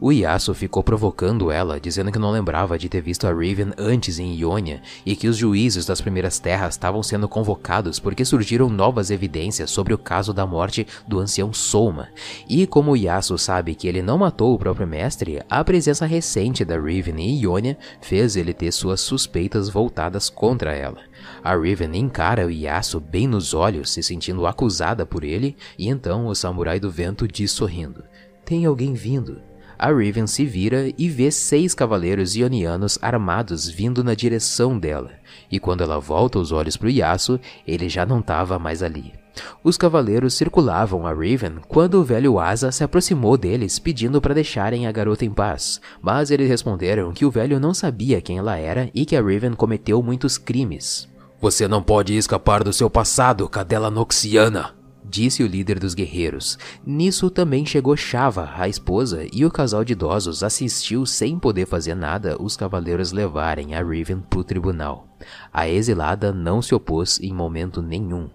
O 0.00 0.12
Yasuo 0.12 0.54
ficou 0.54 0.84
provocando 0.84 1.50
ela, 1.50 1.80
dizendo 1.80 2.12
que 2.12 2.20
não 2.20 2.30
lembrava 2.30 2.78
de 2.78 2.88
ter 2.88 3.00
visto 3.00 3.26
a 3.26 3.34
Riven 3.34 3.72
antes 3.76 4.20
em 4.20 4.32
Ionia 4.32 4.80
e 5.04 5.16
que 5.16 5.26
os 5.26 5.36
juízes 5.36 5.84
das 5.86 6.00
primeiras 6.00 6.38
terras 6.38 6.74
estavam 6.74 7.02
sendo 7.02 7.28
convocados 7.28 7.98
porque 7.98 8.24
surgiram 8.24 8.68
novas 8.68 9.10
evidências 9.10 9.72
sobre 9.72 9.92
o 9.92 9.98
caso 9.98 10.32
da 10.32 10.46
morte 10.46 10.86
do 11.08 11.18
ancião 11.18 11.52
Soma. 11.52 12.10
E 12.48 12.64
como 12.64 12.92
o 12.92 12.96
Yasuo 12.96 13.36
sabe 13.36 13.74
que 13.74 13.88
ele 13.88 14.00
não 14.00 14.16
matou 14.16 14.54
o 14.54 14.58
próprio 14.58 14.86
mestre, 14.86 15.42
a 15.50 15.64
presença 15.64 16.06
recente 16.06 16.64
da 16.64 16.78
Riven 16.78 17.18
em 17.18 17.42
Ionia 17.42 17.76
fez 18.00 18.36
ele 18.36 18.54
ter 18.54 18.70
suas 18.70 19.00
suspeitas 19.00 19.68
voltadas 19.68 20.30
contra 20.30 20.76
ela. 20.76 21.00
A 21.42 21.56
Riven 21.56 21.96
encara 21.96 22.46
o 22.46 22.50
Yasuo 22.50 23.00
bem 23.00 23.26
nos 23.26 23.52
olhos, 23.52 23.90
se 23.90 24.04
sentindo 24.04 24.46
acusada 24.46 25.04
por 25.04 25.24
ele, 25.24 25.56
e 25.76 25.88
então 25.88 26.28
o 26.28 26.36
Samurai 26.36 26.78
do 26.78 26.88
Vento 26.88 27.26
diz 27.26 27.50
sorrindo: 27.50 28.04
Tem 28.44 28.64
alguém 28.64 28.94
vindo 28.94 29.47
a 29.78 29.92
Riven 29.92 30.26
se 30.26 30.44
vira 30.44 30.92
e 30.98 31.08
vê 31.08 31.30
seis 31.30 31.74
cavaleiros 31.74 32.34
ionianos 32.34 32.98
armados 33.00 33.68
vindo 33.68 34.02
na 34.02 34.14
direção 34.14 34.78
dela, 34.78 35.10
e 35.50 35.60
quando 35.60 35.82
ela 35.82 35.98
volta 35.98 36.38
os 36.38 36.50
olhos 36.50 36.76
para 36.76 36.88
o 36.88 36.90
Yasuo, 36.90 37.38
ele 37.66 37.88
já 37.88 38.04
não 38.04 38.20
estava 38.20 38.58
mais 38.58 38.82
ali. 38.82 39.12
Os 39.62 39.76
cavaleiros 39.76 40.34
circulavam 40.34 41.06
a 41.06 41.12
Riven 41.12 41.58
quando 41.68 41.94
o 41.94 42.04
velho 42.04 42.38
Asa 42.38 42.72
se 42.72 42.82
aproximou 42.82 43.36
deles 43.36 43.78
pedindo 43.78 44.20
para 44.20 44.34
deixarem 44.34 44.86
a 44.86 44.92
garota 44.92 45.24
em 45.24 45.30
paz, 45.30 45.80
mas 46.02 46.30
eles 46.30 46.48
responderam 46.48 47.12
que 47.12 47.24
o 47.24 47.30
velho 47.30 47.60
não 47.60 47.72
sabia 47.72 48.20
quem 48.20 48.38
ela 48.38 48.56
era 48.56 48.90
e 48.94 49.04
que 49.04 49.16
a 49.16 49.22
Riven 49.22 49.54
cometeu 49.54 50.02
muitos 50.02 50.38
crimes. 50.38 51.08
Você 51.40 51.68
não 51.68 51.82
pode 51.82 52.16
escapar 52.16 52.64
do 52.64 52.72
seu 52.72 52.90
passado, 52.90 53.48
cadela 53.48 53.90
noxiana, 53.92 54.74
disse 55.08 55.42
o 55.42 55.46
líder 55.46 55.78
dos 55.78 55.94
guerreiros. 55.94 56.58
Nisso 56.84 57.30
também 57.30 57.64
chegou 57.64 57.96
Shava, 57.96 58.50
a 58.56 58.68
esposa, 58.68 59.26
e 59.32 59.44
o 59.44 59.50
casal 59.50 59.84
de 59.84 59.92
idosos 59.92 60.42
assistiu 60.42 61.06
sem 61.06 61.38
poder 61.38 61.66
fazer 61.66 61.94
nada 61.94 62.36
os 62.40 62.56
cavaleiros 62.56 63.12
levarem 63.12 63.74
a 63.74 63.82
Riven 63.82 64.20
para 64.20 64.38
o 64.40 64.44
tribunal. 64.44 65.08
A 65.52 65.68
exilada 65.68 66.32
não 66.32 66.62
se 66.62 66.74
opôs 66.74 67.18
em 67.20 67.32
momento 67.32 67.82
nenhum. 67.82 68.28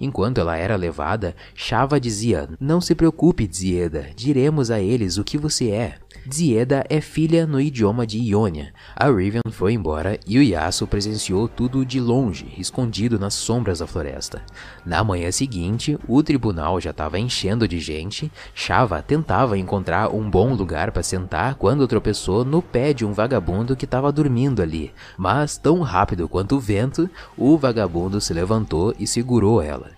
Enquanto 0.00 0.38
ela 0.38 0.56
era 0.56 0.76
levada, 0.76 1.34
Shava 1.54 2.00
dizia: 2.00 2.48
Não 2.60 2.80
se 2.80 2.94
preocupe, 2.94 3.48
Zieda, 3.52 4.10
diremos 4.14 4.70
a 4.70 4.80
eles 4.80 5.18
o 5.18 5.24
que 5.24 5.38
você 5.38 5.70
é. 5.70 5.98
Zieda 6.32 6.84
é 6.88 7.00
filha 7.00 7.46
no 7.46 7.60
idioma 7.60 8.06
de 8.06 8.18
Ionia. 8.18 8.72
A 8.96 9.08
Riven 9.10 9.42
foi 9.50 9.72
embora 9.72 10.18
e 10.26 10.38
o 10.38 10.42
Yasuo 10.42 10.86
presenciou 10.86 11.46
tudo 11.48 11.84
de 11.84 12.00
longe, 12.00 12.52
escondido 12.58 13.18
nas 13.18 13.34
sombras 13.34 13.78
da 13.78 13.86
floresta. 13.86 14.42
Na 14.84 15.04
manhã 15.04 15.30
seguinte, 15.30 15.96
o 16.08 16.22
tribunal 16.22 16.80
já 16.80 16.90
estava 16.90 17.18
enchendo 17.18 17.68
de 17.68 17.78
gente. 17.78 18.30
Shava 18.54 19.02
tentava 19.02 19.56
encontrar 19.56 20.12
um 20.12 20.28
bom 20.28 20.54
lugar 20.54 20.90
para 20.90 21.02
sentar 21.02 21.54
quando 21.54 21.86
tropeçou 21.86 22.44
no 22.44 22.60
pé 22.60 22.92
de 22.92 23.04
um 23.04 23.12
vagabundo 23.12 23.76
que 23.76 23.84
estava 23.84 24.10
dormindo 24.10 24.60
ali. 24.60 24.92
Mas, 25.16 25.56
tão 25.56 25.80
rápido 25.80 26.28
quanto 26.28 26.56
o 26.56 26.60
vento, 26.60 27.08
o 27.36 27.56
vagabundo 27.56 28.20
se 28.20 28.34
levantou 28.34 28.94
e 28.98 29.06
segurou 29.06 29.62
ela. 29.62 29.90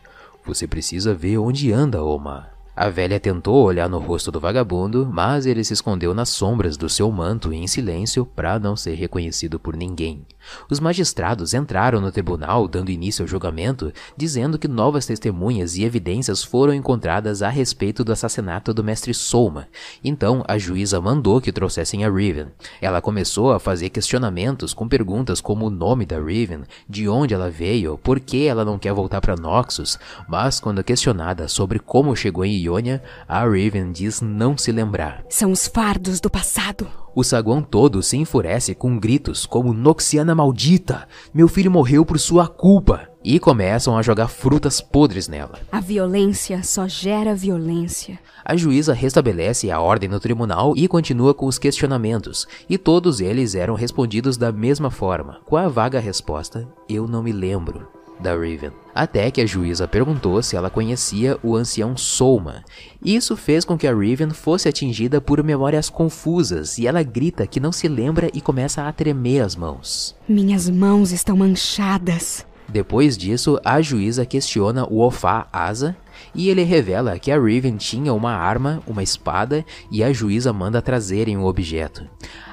Você 0.44 0.66
precisa 0.66 1.14
ver 1.14 1.38
onde 1.38 1.72
anda, 1.72 2.02
Oma. 2.02 2.57
A 2.80 2.88
velha 2.90 3.18
tentou 3.18 3.64
olhar 3.64 3.88
no 3.88 3.98
rosto 3.98 4.30
do 4.30 4.38
vagabundo, 4.38 5.04
mas 5.12 5.46
ele 5.46 5.64
se 5.64 5.72
escondeu 5.72 6.14
nas 6.14 6.28
sombras 6.28 6.76
do 6.76 6.88
seu 6.88 7.10
manto 7.10 7.52
em 7.52 7.66
silêncio 7.66 8.24
para 8.24 8.56
não 8.60 8.76
ser 8.76 8.94
reconhecido 8.94 9.58
por 9.58 9.74
ninguém. 9.74 10.24
Os 10.70 10.78
magistrados 10.78 11.54
entraram 11.54 12.00
no 12.00 12.12
tribunal 12.12 12.68
dando 12.68 12.92
início 12.92 13.24
ao 13.24 13.28
julgamento, 13.28 13.92
dizendo 14.16 14.60
que 14.60 14.68
novas 14.68 15.06
testemunhas 15.06 15.76
e 15.76 15.82
evidências 15.82 16.44
foram 16.44 16.72
encontradas 16.72 17.42
a 17.42 17.48
respeito 17.48 18.04
do 18.04 18.12
assassinato 18.12 18.72
do 18.72 18.84
mestre 18.84 19.12
Soma. 19.12 19.66
Então 20.02 20.44
a 20.46 20.56
juíza 20.56 21.00
mandou 21.00 21.40
que 21.40 21.50
trouxessem 21.50 22.04
a 22.04 22.08
Riven. 22.08 22.46
Ela 22.80 23.00
começou 23.00 23.50
a 23.52 23.58
fazer 23.58 23.88
questionamentos 23.88 24.72
com 24.72 24.86
perguntas 24.86 25.40
como 25.40 25.66
o 25.66 25.70
nome 25.70 26.06
da 26.06 26.20
Riven, 26.20 26.62
de 26.88 27.08
onde 27.08 27.34
ela 27.34 27.50
veio, 27.50 27.98
por 27.98 28.20
que 28.20 28.46
ela 28.46 28.64
não 28.64 28.78
quer 28.78 28.92
voltar 28.92 29.20
para 29.20 29.34
Noxus, 29.34 29.98
mas 30.28 30.60
quando 30.60 30.84
questionada 30.84 31.48
sobre 31.48 31.80
como 31.80 32.14
chegou 32.14 32.44
em 32.44 32.67
Ionia, 32.68 33.02
a 33.26 33.46
Riven 33.48 33.92
diz 33.92 34.20
não 34.20 34.56
se 34.56 34.70
lembrar. 34.70 35.24
São 35.28 35.50
os 35.50 35.66
fardos 35.66 36.20
do 36.20 36.30
passado. 36.30 36.86
O 37.14 37.24
saguão 37.24 37.60
todo 37.62 38.02
se 38.02 38.16
enfurece 38.16 38.74
com 38.74 38.98
gritos 38.98 39.44
como 39.44 39.72
Noxiana 39.72 40.34
maldita, 40.34 41.08
meu 41.34 41.48
filho 41.48 41.70
morreu 41.70 42.06
por 42.06 42.18
sua 42.18 42.46
culpa, 42.46 43.08
e 43.24 43.40
começam 43.40 43.96
a 43.96 44.02
jogar 44.02 44.28
frutas 44.28 44.80
podres 44.80 45.26
nela. 45.26 45.58
A 45.72 45.80
violência 45.80 46.62
só 46.62 46.86
gera 46.86 47.34
violência. 47.34 48.18
A 48.44 48.56
juíza 48.56 48.92
restabelece 48.94 49.70
a 49.70 49.80
ordem 49.80 50.08
no 50.08 50.20
tribunal 50.20 50.74
e 50.76 50.86
continua 50.86 51.34
com 51.34 51.46
os 51.46 51.58
questionamentos, 51.58 52.46
e 52.70 52.78
todos 52.78 53.20
eles 53.20 53.54
eram 53.54 53.74
respondidos 53.74 54.36
da 54.36 54.52
mesma 54.52 54.90
forma, 54.90 55.40
com 55.44 55.56
a 55.56 55.66
vaga 55.66 55.98
resposta: 55.98 56.68
Eu 56.88 57.08
não 57.08 57.22
me 57.22 57.32
lembro. 57.32 57.97
Da 58.20 58.36
Riven, 58.36 58.72
até 58.94 59.30
que 59.30 59.40
a 59.40 59.46
juíza 59.46 59.86
perguntou 59.86 60.42
se 60.42 60.56
ela 60.56 60.70
conhecia 60.70 61.38
o 61.42 61.56
ancião 61.56 61.96
Souma. 61.96 62.64
Isso 63.04 63.36
fez 63.36 63.64
com 63.64 63.78
que 63.78 63.86
a 63.86 63.94
Riven 63.94 64.30
fosse 64.30 64.68
atingida 64.68 65.20
por 65.20 65.42
memórias 65.42 65.88
confusas 65.88 66.78
e 66.78 66.86
ela 66.86 67.02
grita 67.02 67.46
que 67.46 67.60
não 67.60 67.72
se 67.72 67.88
lembra 67.88 68.30
e 68.34 68.40
começa 68.40 68.82
a 68.82 68.92
tremer 68.92 69.40
as 69.40 69.54
mãos. 69.54 70.16
Minhas 70.28 70.68
mãos 70.68 71.12
estão 71.12 71.36
manchadas. 71.36 72.46
Depois 72.68 73.16
disso, 73.16 73.58
a 73.64 73.80
juíza 73.80 74.26
questiona 74.26 74.86
o 74.86 75.00
Ofá 75.00 75.48
Asa 75.52 75.96
e 76.34 76.48
ele 76.48 76.62
revela 76.62 77.18
que 77.18 77.30
a 77.30 77.40
Riven 77.40 77.76
tinha 77.76 78.12
uma 78.12 78.32
arma, 78.32 78.82
uma 78.86 79.02
espada, 79.02 79.64
e 79.90 80.02
a 80.02 80.12
juíza 80.12 80.52
manda 80.52 80.82
trazerem 80.82 81.36
o 81.36 81.44
objeto. 81.44 82.06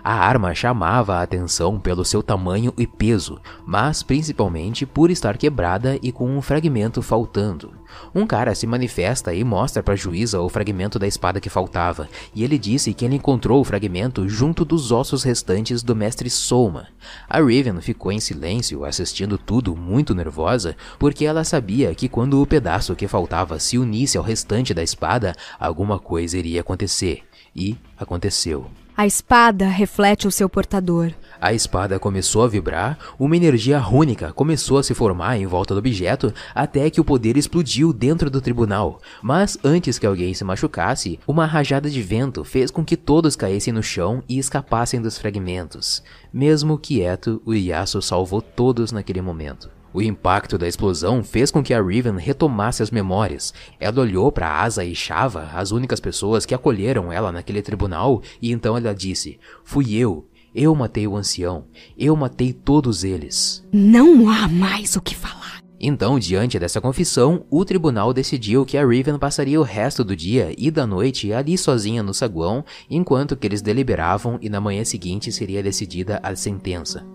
A 0.04 0.13
arma 0.13 0.54
chamava 0.54 1.15
a 1.15 1.21
atenção 1.21 1.80
pelo 1.80 2.06
seu 2.06 2.21
tamanho 2.21 2.73
e 2.78 2.86
peso, 2.86 3.39
mas 3.65 4.04
principalmente 4.04 4.86
por 4.86 5.10
estar 5.10 5.38
quebrada 5.38 5.97
e 6.01 6.12
com 6.12 6.30
um 6.30 6.41
fragmento 6.41 7.01
faltando. 7.01 7.73
Um 8.13 8.26
cara 8.26 8.56
se 8.56 8.67
manifesta 8.67 9.34
e 9.34 9.43
mostra 9.43 9.84
para 9.84 9.93
a 9.93 9.98
juíza 9.98 10.39
o 10.41 10.50
fragmento 10.50 10.98
da 10.98 11.08
espada 11.08 11.39
que 11.39 11.50
faltava, 11.50 12.10
e 12.34 12.43
ele 12.43 12.58
disse 12.58 12.93
que 12.93 13.06
ele 13.06 13.15
encontrou 13.15 13.62
o 13.62 13.63
fragmento 13.63 14.28
junto 14.28 14.63
dos 14.63 14.91
ossos 14.91 15.24
restantes 15.24 15.84
do 15.84 15.95
mestre 15.95 16.30
Souma. 16.30 16.88
A 17.30 17.41
Riven 17.41 17.80
ficou 17.82 18.12
em 18.12 18.19
silêncio, 18.19 18.86
assistindo 18.86 19.38
tudo 19.38 19.76
muito 19.76 20.13
nervosa, 20.13 20.76
porque 21.00 21.26
ela 21.26 21.43
sabia 21.43 21.93
que 21.93 22.10
quando 22.10 22.41
o 22.41 22.48
pedaço 22.48 22.95
que 22.95 23.08
faltava 23.08 23.60
se 23.60 23.78
unisse 23.78 24.17
ao 24.17 24.24
restante 24.24 24.74
da 24.74 24.84
espada, 24.84 25.36
alguma 25.60 26.00
coisa 26.00 26.38
iria 26.38 26.62
acontecer. 26.62 27.24
E 27.56 27.78
aconteceu. 27.98 28.69
A 28.97 29.05
espada 29.05 29.67
reflete 29.67 30.25
o 30.25 30.31
seu 30.31 30.47
portador. 30.47 31.12
A 31.41 31.51
espada 31.51 31.99
começou 31.99 32.45
a 32.45 32.47
vibrar, 32.47 32.97
uma 33.19 33.36
energia 33.36 33.77
rúnica 33.77 34.31
começou 34.31 34.77
a 34.77 34.84
se 34.84 34.93
formar 34.93 35.38
em 35.38 35.45
volta 35.45 35.73
do 35.73 35.79
objeto 35.79 36.34
até 36.55 36.89
que 36.89 37.01
o 37.01 37.03
poder 37.03 37.36
explodiu 37.36 37.91
dentro 37.91 38.29
do 38.29 38.39
tribunal. 38.39 39.01
Mas 39.21 39.58
antes 39.65 39.99
que 39.99 40.05
alguém 40.05 40.34
se 40.34 40.45
machucasse, 40.45 41.19
uma 41.27 41.45
rajada 41.45 41.89
de 41.89 42.01
vento 42.01 42.45
fez 42.45 42.71
com 42.71 42.86
que 42.86 42.95
todos 42.95 43.36
caíssem 43.36 43.73
no 43.73 43.84
chão 43.84 44.23
e 44.29 44.39
escapassem 44.39 45.01
dos 45.01 45.17
fragmentos. 45.17 46.01
Mesmo 46.31 46.77
quieto, 46.77 47.41
o 47.45 47.53
Yasuo 47.53 48.01
salvou 48.01 48.41
todos 48.41 48.93
naquele 48.93 49.21
momento. 49.21 49.69
O 49.95 50.01
impacto 50.01 50.58
da 50.58 50.67
explosão 50.67 51.23
fez 51.23 51.49
com 51.49 51.63
que 51.63 51.73
a 51.73 51.81
Riven 51.81 52.17
retomasse 52.17 52.84
as 52.84 52.91
memórias. 52.91 53.53
Ela 53.79 54.01
olhou 54.01 54.29
para 54.29 54.62
Asa 54.62 54.84
e 54.84 54.93
Shava, 54.93 55.51
as 55.53 55.71
únicas 55.71 56.01
pessoas 56.01 56.45
que 56.45 56.53
acolheram 56.53 57.13
ela 57.13 57.31
naquele 57.31 57.62
tribunal, 57.62 58.21
e 58.41 58.51
então 58.51 58.75
ela 58.75 58.93
disse: 58.93 59.39
Fui 59.63 59.93
eu. 59.93 60.27
Eu 60.53 60.75
matei 60.75 61.08
o 61.08 61.15
ancião. 61.15 61.67
Eu 61.97 62.13
matei 62.13 62.51
todos 62.51 63.05
eles. 63.05 63.65
Não 63.71 64.29
há 64.29 64.49
mais 64.49 64.97
o 64.97 65.01
que 65.01 65.15
falar. 65.15 65.62
Então, 65.79 66.19
diante 66.19 66.60
dessa 66.60 66.81
confissão, 66.81 67.45
o 67.49 67.63
tribunal 67.63 68.13
decidiu 68.13 68.65
que 68.65 68.77
a 68.77 68.86
Riven 68.86 69.17
passaria 69.17 69.60
o 69.60 69.63
resto 69.63 70.03
do 70.03 70.13
dia 70.13 70.53
e 70.58 70.69
da 70.69 70.86
noite 70.86 71.31
ali 71.31 71.58
sozinha 71.58 72.03
no 72.03 72.13
saguão, 72.13 72.65
enquanto 72.89 73.38
que 73.38 73.47
eles 73.47 73.62
deliberavam 73.62 74.38
e 74.41 74.49
na 74.49 74.60
manhã 74.60 74.84
seguinte 74.84 75.31
seria 75.31 75.63
decidida 75.63 76.19
a 76.21 76.36
sentença. 76.36 77.05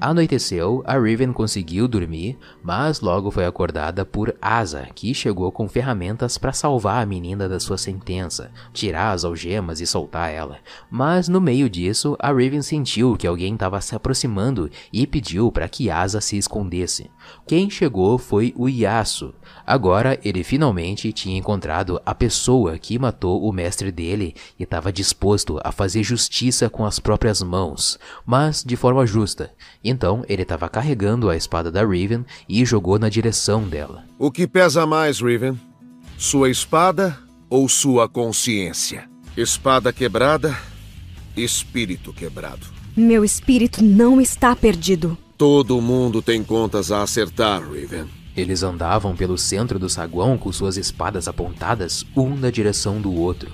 Anoiteceu, 0.00 0.82
a 0.86 0.98
Riven 0.98 1.30
conseguiu 1.30 1.86
dormir, 1.86 2.38
mas 2.62 3.00
logo 3.00 3.30
foi 3.30 3.44
acordada 3.44 4.02
por 4.02 4.34
Asa, 4.40 4.88
que 4.94 5.12
chegou 5.12 5.52
com 5.52 5.68
ferramentas 5.68 6.38
para 6.38 6.54
salvar 6.54 7.02
a 7.02 7.06
menina 7.06 7.46
da 7.46 7.60
sua 7.60 7.76
sentença, 7.76 8.50
tirar 8.72 9.12
as 9.12 9.24
algemas 9.24 9.78
e 9.78 9.86
soltar 9.86 10.32
ela. 10.32 10.56
Mas 10.90 11.28
no 11.28 11.38
meio 11.38 11.68
disso, 11.68 12.16
a 12.18 12.32
Riven 12.32 12.62
sentiu 12.62 13.14
que 13.14 13.26
alguém 13.26 13.52
estava 13.52 13.78
se 13.82 13.94
aproximando 13.94 14.70
e 14.90 15.06
pediu 15.06 15.52
para 15.52 15.68
que 15.68 15.90
Asa 15.90 16.22
se 16.22 16.38
escondesse. 16.38 17.10
Quem 17.46 17.68
chegou 17.68 18.16
foi 18.16 18.54
o 18.56 18.70
Yasuo. 18.70 19.34
Agora 19.66 20.18
ele 20.24 20.42
finalmente 20.42 21.12
tinha 21.12 21.38
encontrado 21.38 22.00
a 22.04 22.14
pessoa 22.14 22.78
que 22.78 22.98
matou 22.98 23.42
o 23.42 23.52
mestre 23.52 23.92
dele 23.92 24.34
e 24.58 24.64
estava 24.64 24.92
disposto 24.92 25.60
a 25.62 25.70
fazer 25.70 26.02
justiça 26.02 26.68
com 26.68 26.84
as 26.84 26.98
próprias 26.98 27.42
mãos, 27.42 27.98
mas 28.26 28.64
de 28.64 28.76
forma 28.76 29.06
justa. 29.06 29.52
Então 29.84 30.24
ele 30.28 30.42
estava 30.42 30.68
carregando 30.68 31.30
a 31.30 31.36
espada 31.36 31.70
da 31.70 31.86
Riven 31.86 32.24
e 32.48 32.64
jogou 32.64 32.98
na 32.98 33.08
direção 33.08 33.68
dela. 33.68 34.04
O 34.18 34.30
que 34.30 34.46
pesa 34.46 34.86
mais, 34.86 35.20
Riven? 35.20 35.58
Sua 36.18 36.50
espada 36.50 37.16
ou 37.48 37.68
sua 37.68 38.08
consciência? 38.08 39.08
Espada 39.36 39.92
quebrada, 39.92 40.56
espírito 41.36 42.12
quebrado. 42.12 42.66
Meu 42.96 43.24
espírito 43.24 43.82
não 43.82 44.20
está 44.20 44.54
perdido. 44.56 45.16
Todo 45.38 45.80
mundo 45.80 46.20
tem 46.20 46.42
contas 46.42 46.90
a 46.90 47.02
acertar, 47.02 47.62
Riven. 47.62 48.19
Eles 48.40 48.62
andavam 48.62 49.14
pelo 49.14 49.36
centro 49.36 49.78
do 49.78 49.86
saguão 49.86 50.38
com 50.38 50.50
suas 50.50 50.78
espadas 50.78 51.28
apontadas, 51.28 52.06
um 52.16 52.34
na 52.34 52.50
direção 52.50 52.98
do 52.98 53.14
outro. 53.14 53.52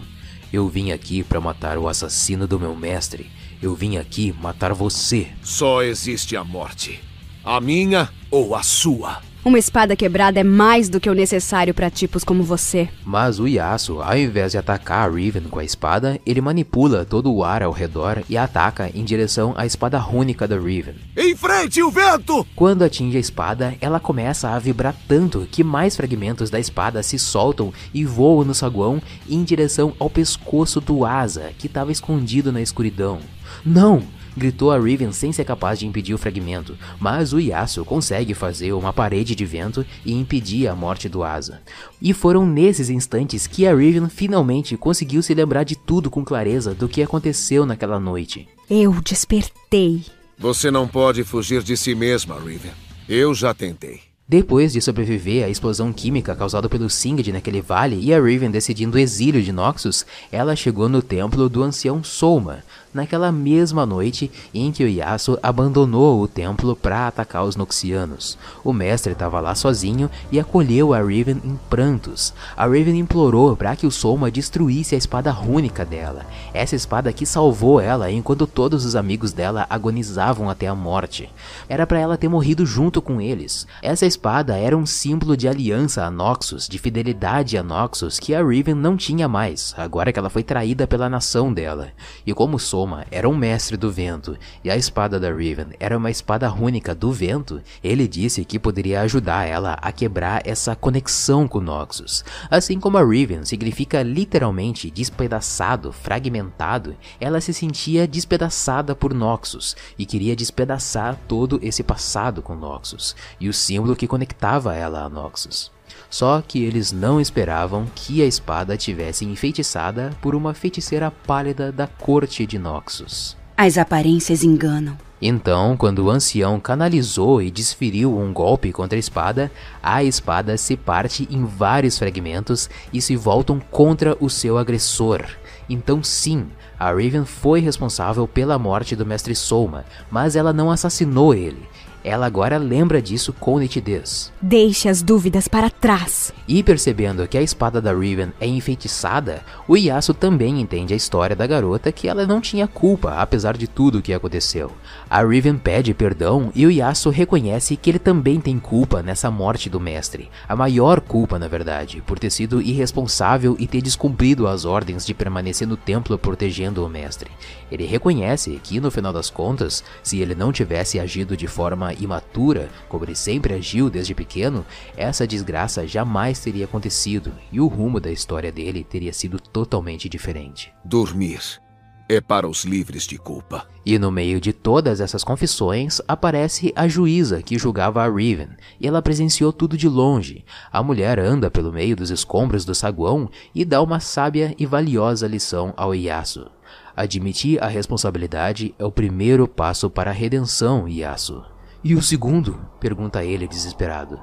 Eu 0.53 0.68
vim 0.68 0.92
aqui 0.92 1.25
para 1.25 1.40
matar 1.40 1.77
o 1.77 1.88
assassino 1.88 2.46
do 2.46 2.61
meu 2.61 2.77
mestre. 2.77 3.29
Eu 3.61 3.75
vim 3.75 3.96
aqui 3.96 4.33
matar 4.40 4.72
você. 4.72 5.27
Só 5.42 5.83
existe 5.83 6.37
a 6.37 6.44
morte. 6.44 7.01
A 7.44 7.61
minha 7.61 8.09
ou 8.31 8.55
a 8.55 8.62
sua. 8.62 9.20
Uma 9.46 9.61
espada 9.61 9.94
quebrada 9.94 10.40
é 10.40 10.42
mais 10.42 10.88
do 10.88 10.98
que 10.98 11.09
o 11.09 11.14
necessário 11.14 11.72
para 11.72 11.88
tipos 11.88 12.24
como 12.24 12.42
você. 12.42 12.88
Mas 13.04 13.38
o 13.38 13.46
Yasuo, 13.46 14.02
ao 14.02 14.18
invés 14.18 14.50
de 14.50 14.59
atacar 14.59 15.09
a 15.09 15.12
Riven 15.12 15.44
com 15.44 15.61
a 15.61 15.64
espada, 15.64 16.20
ele 16.26 16.40
manipula 16.40 17.04
todo 17.04 17.32
o 17.32 17.44
ar 17.44 17.62
ao 17.62 17.70
redor 17.70 18.24
e 18.28 18.37
ataca 18.37 18.90
em 18.92 19.04
direção 19.04 19.54
à 19.56 19.64
espada 19.64 19.98
rúnica 19.98 20.48
da 20.48 20.59
Riven. 20.59 20.96
Enfrente 21.16 21.80
o 21.80 21.92
vento! 21.92 22.44
Quando 22.56 22.82
atinge 22.82 23.16
a 23.16 23.20
espada, 23.20 23.76
ela 23.80 24.00
começa 24.00 24.48
a 24.48 24.59
vibrar 24.59 24.96
tanto 25.06 25.46
que 25.48 25.62
mais 25.62 25.94
fragmentos 25.94 26.50
da 26.50 26.59
espada 26.59 27.00
se 27.04 27.16
soltam 27.16 27.72
e 27.94 28.04
voam 28.04 28.44
no 28.44 28.52
saguão 28.52 29.00
em 29.30 29.44
direção 29.44 29.94
ao 30.00 30.11
pescoço 30.11 30.80
do 30.80 31.04
Asa, 31.04 31.52
que 31.56 31.68
estava 31.68 31.92
escondido 31.92 32.50
na 32.50 32.61
escuridão. 32.61 33.20
Não! 33.64 34.15
Gritou 34.37 34.70
a 34.70 34.79
Riven 34.79 35.12
sem 35.12 35.33
ser 35.33 35.44
capaz 35.44 35.79
de 35.79 35.87
impedir 35.87 36.14
o 36.14 36.18
fragmento, 36.18 36.77
mas 37.01 37.33
o 37.33 37.40
Yasuo 37.40 37.85
consegue 37.85 38.35
fazer 38.35 38.72
uma 38.72 38.92
parede 38.92 39.35
de 39.35 39.44
vento 39.44 39.85
e 40.05 40.12
impedir 40.12 40.68
a 40.68 40.75
morte 40.75 41.09
do 41.09 41.25
Asa. 41.25 41.61
E 42.01 42.12
foram 42.12 42.46
nesses 42.46 42.90
instantes 42.90 43.46
que 43.46 43.66
a 43.66 43.75
Riven 43.75 44.09
finalmente 44.09 44.77
conseguiu 44.77 45.22
se 45.22 45.35
lembrar 45.35 45.64
de 45.64 45.77
tudo 45.77 46.11
com 46.11 46.25
clareza 46.25 46.75
do 46.75 46.88
que 46.88 47.03
aconteceu 47.03 47.64
naquela 47.64 47.99
noite. 47.99 48.49
Eu 48.68 49.01
despertei. 49.01 50.03
Você 50.38 50.70
não 50.70 50.87
pode 50.87 51.25
fugir 51.25 51.62
de 51.62 51.77
si 51.77 51.94
mesma, 51.94 52.38
Riven. 52.38 52.72
Eu 53.09 53.33
já 53.35 53.55
tentei. 53.55 54.01
Depois 54.29 54.72
de 54.72 54.81
sobreviver 54.81 55.44
à 55.44 55.49
explosão 55.49 55.92
química 55.92 56.35
causada 56.35 56.68
pelo 56.68 56.90
Singed 56.90 57.31
naquele 57.31 57.61
vale 57.61 57.96
e 58.01 58.12
a 58.12 58.20
Riven 58.20 58.51
decidindo 58.51 58.96
o 58.96 59.01
exílio 59.01 59.40
de 59.40 59.53
Noxus, 59.53 60.05
ela 60.33 60.57
chegou 60.57 60.88
no 60.88 61.01
templo 61.01 61.49
do 61.49 61.62
ancião 61.62 62.03
Souma, 62.03 62.64
naquela 62.92 63.31
mesma 63.31 63.85
noite 63.85 64.31
em 64.55 64.72
que 64.72 64.85
o 64.85 64.88
Yasuo 64.88 65.38
abandonou 65.42 66.20
o 66.20 66.29
templo 66.29 66.75
para 66.75 67.07
atacar 67.07 67.44
os 67.44 67.57
Noxianos. 67.57 68.38
O 68.64 68.72
mestre 68.72 69.12
estava 69.12 69.40
lá 69.40 69.55
sozinho 69.55 70.11
e 70.31 70.40
acolheu 70.40 70.94
a 70.94 71.03
Riven 71.03 71.40
em 71.44 71.59
prantos. 71.68 72.33
A 72.57 72.66
Riven 72.66 72.99
implorou 72.99 73.57
para 73.57 73.77
que 73.77 73.87
o 73.87 73.90
Soma 73.90 74.31
destruísse 74.31 74.94
a 74.94 74.99
espada 74.99 75.31
rúnica 75.31 75.85
dela, 75.85 76.25
essa 76.55 76.77
espada 76.77 77.12
que 77.12 77.27
salvou 77.27 77.81
ela 77.81 78.11
enquanto 78.11 78.46
todos 78.46 78.85
os 78.85 78.96
amigos 78.96 79.33
dela 79.33 79.66
agonizavam 79.68 80.49
até 80.49 80.66
a 80.66 80.75
morte. 80.75 81.29
Era 81.68 81.87
para 81.87 81.99
ela 81.99 82.16
ter 82.16 82.29
morrido 82.29 82.64
junto 82.64 83.03
com 83.03 83.20
eles. 83.20 83.66
Essa 83.83 84.07
espada 84.07 84.57
era 84.57 84.77
um 84.77 84.87
símbolo 84.87 85.37
de 85.37 85.49
aliança 85.49 86.05
a 86.05 86.11
Noxus, 86.11 86.68
de 86.68 86.79
fidelidade 86.79 87.59
a 87.59 87.62
Noxus 87.62 88.18
que 88.18 88.35
a 88.35 88.42
Riven 88.42 88.75
não 88.75 88.96
tinha 88.96 89.29
mais, 89.29 89.75
agora 89.77 90.12
que 90.12 90.18
ela 90.18 90.31
foi 90.31 90.42
traída 90.42 90.87
pela 90.87 91.09
nação 91.09 91.53
dela. 91.53 91.88
E 92.27 92.33
como 92.33 92.59
Soma 92.59 92.86
era 93.11 93.29
um 93.29 93.37
mestre 93.37 93.77
do 93.77 93.90
vento 93.90 94.37
e 94.62 94.70
a 94.70 94.77
espada 94.77 95.18
da 95.18 95.33
Riven 95.33 95.68
era 95.81 95.96
uma 95.96 96.11
espada 96.11 96.46
rúnica 96.49 96.94
do 96.94 97.12
vento, 97.12 97.61
ele 97.83 98.07
disse 98.07 98.44
que 98.44 98.59
poderia 98.59 99.01
ajudar 99.03 99.44
ela 99.44 99.77
a 99.83 99.90
quebrar 99.90 100.42
essa 100.46 100.77
conexão 100.77 101.49
com 101.49 101.61
Noxus. 101.61 102.25
Assim 102.51 102.79
como 102.79 102.99
a 102.99 103.05
Riven 103.05 103.44
significa 103.44 104.03
literalmente 104.03 104.90
despedaçado, 104.90 105.92
fragmentado, 105.92 106.96
ela 107.20 107.40
se 107.40 107.53
sentia 107.53 108.07
despedaçada 108.07 108.94
por 108.94 109.12
Noxus 109.12 109.77
e 109.99 110.07
queria 110.07 110.37
despedaçar 110.37 111.18
todo 111.27 111.59
esse 111.62 111.83
passado 111.83 112.42
com 112.42 112.55
Noxus 112.55 113.16
e 113.40 113.49
o 113.49 113.53
símbolo 113.53 113.96
que 113.96 114.07
conectava 114.07 114.75
ela 114.75 115.03
a 115.03 115.09
Noxus. 115.09 115.76
Só 116.09 116.42
que 116.47 116.62
eles 116.62 116.92
não 116.92 117.21
esperavam 117.21 117.87
que 117.95 118.23
a 118.23 118.27
espada 118.27 118.77
tivesse 118.77 119.25
enfeitiçada 119.25 120.11
por 120.21 120.35
uma 120.35 120.55
feiticeira 120.55 121.11
pálida 121.11 121.73
da 121.73 121.87
corte 121.87 122.47
de 122.47 122.59
Noxus. 122.59 123.37
As 123.57 123.79
aparências 123.79 124.45
enganam. 124.45 124.97
Então, 125.21 125.77
quando 125.79 126.01
o 126.01 126.11
ancião 126.11 126.61
canalizou 126.61 127.40
e 127.40 127.51
desferiu 127.51 128.19
um 128.19 128.33
golpe 128.33 128.71
contra 128.71 128.99
a 128.99 129.01
espada, 129.01 129.51
a 129.83 130.05
espada 130.05 130.59
se 130.59 130.77
parte 130.77 131.27
em 131.31 131.45
vários 131.45 131.99
fragmentos 131.99 132.69
e 132.92 133.01
se 133.01 133.16
voltam 133.16 133.59
contra 133.59 134.14
o 134.21 134.29
seu 134.29 134.59
agressor. 134.59 135.25
Então, 135.69 136.03
sim, 136.03 136.47
a 136.79 136.90
Raven 136.90 137.25
foi 137.25 137.61
responsável 137.61 138.29
pela 138.29 138.59
morte 138.59 138.95
do 138.95 139.07
mestre 139.07 139.35
Soma, 139.35 139.87
mas 140.11 140.37
ela 140.37 140.53
não 140.53 140.71
assassinou 140.71 141.35
ele. 141.35 141.66
Ela 142.07 142.27
agora 142.27 142.57
lembra 142.57 143.03
disso 143.03 143.33
com 143.33 143.59
nitidez. 143.59 144.33
Deixe 144.40 144.88
as 144.88 145.03
dúvidas 145.03 145.49
para 145.49 145.69
trás. 145.69 146.33
E 146.47 146.62
percebendo 146.62 147.27
que 147.27 147.37
a 147.37 147.42
espada 147.42 147.83
da 147.83 147.92
Riven 147.92 148.33
é 148.40 148.47
enfeitiçada, 148.47 149.42
o 149.66 149.77
Yasuo 149.77 150.14
também 150.14 150.61
entende 150.61 150.95
a 150.95 150.97
história 150.97 151.35
da 151.35 151.47
garota 151.47 151.90
que 151.90 152.09
ela 152.09 152.25
não 152.25 152.40
tinha 152.40 152.69
culpa, 152.69 153.14
apesar 153.16 153.57
de 153.57 153.66
tudo 153.66 153.99
o 153.99 154.03
que 154.03 154.12
aconteceu. 154.12 154.71
A 155.11 155.25
Riven 155.25 155.57
pede 155.57 155.92
perdão 155.92 156.53
e 156.55 156.64
o 156.64 156.71
Yasuo 156.71 157.11
reconhece 157.11 157.77
que 157.77 157.90
ele 157.90 157.99
também 157.99 158.40
tem 158.40 158.57
culpa 158.59 159.03
nessa 159.03 159.29
morte 159.29 159.69
do 159.69 159.81
mestre. 159.81 160.31
A 160.49 160.55
maior 160.55 161.01
culpa, 161.01 161.40
na 161.40 161.49
verdade, 161.49 162.01
por 162.07 162.21
ter 162.21 162.31
sido 162.31 162.62
irresponsável 162.62 163.57
e 163.59 163.66
ter 163.66 163.83
descumprido 163.83 164.47
as 164.47 164.64
ordens 164.64 165.05
de 165.05 165.12
permanecer 165.12 165.66
no 165.66 165.77
templo 165.77 166.16
protegendo 166.16 166.85
o 166.85 166.88
mestre. 166.88 167.31
Ele 167.71 167.85
reconhece 167.85 168.61
que, 168.62 168.79
no 168.79 168.92
final 168.92 169.12
das 169.12 169.29
contas, 169.29 169.83
se 170.03 170.21
ele 170.21 170.35
não 170.35 170.53
tivesse 170.53 171.01
agido 171.01 171.37
de 171.37 171.49
forma 171.49 171.95
imatura, 172.04 172.68
como 172.88 173.04
ele 173.04 173.14
sempre 173.14 173.54
agiu 173.54 173.90
desde 173.90 174.14
pequeno, 174.14 174.64
essa 174.96 175.26
desgraça 175.26 175.87
jamais 175.87 176.40
teria 176.40 176.64
acontecido 176.64 177.32
e 177.50 177.61
o 177.61 177.66
rumo 177.66 178.00
da 178.00 178.11
história 178.11 178.52
dele 178.52 178.85
teria 178.85 179.12
sido 179.12 179.38
totalmente 179.38 180.09
diferente. 180.09 180.72
Dormir 180.85 181.61
é 182.09 182.20
para 182.20 182.48
os 182.48 182.64
livres 182.64 183.04
de 183.04 183.18
culpa. 183.18 183.66
E 183.85 183.98
no 183.98 184.11
meio 184.11 184.40
de 184.40 184.52
todas 184.52 185.00
essas 185.00 185.24
confissões, 185.24 186.00
aparece 186.06 186.72
a 186.76 186.87
juíza 186.87 187.42
que 187.42 187.59
julgava 187.59 188.02
a 188.02 188.09
Riven, 188.09 188.50
e 188.80 188.87
ela 188.87 189.02
presenciou 189.02 189.52
tudo 189.52 189.76
de 189.76 189.88
longe. 189.88 190.44
A 190.72 190.82
mulher 190.82 191.18
anda 191.18 191.50
pelo 191.50 191.72
meio 191.72 191.96
dos 191.96 192.11
escombros 192.11 192.64
do 192.64 192.74
saguão 192.74 193.28
e 193.54 193.64
dá 193.64 193.82
uma 193.82 194.00
sábia 194.00 194.54
e 194.59 194.64
valiosa 194.64 195.26
lição 195.26 195.74
ao 195.76 195.94
Yasuo. 195.94 196.50
Admitir 196.96 197.62
a 197.62 197.66
responsabilidade 197.66 198.74
é 198.78 198.85
o 198.85 198.92
primeiro 198.92 199.46
passo 199.46 199.90
para 199.90 200.11
a 200.11 200.14
redenção, 200.14 200.88
Yasuo. 200.88 201.56
E 201.88 201.94
o 201.94 202.03
segundo? 202.03 202.59
pergunta 202.81 203.22
ele 203.22 203.46
desesperado. 203.46 204.20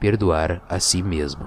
Perdoar 0.00 0.60
a 0.68 0.80
si 0.80 1.00
mesmo. 1.00 1.46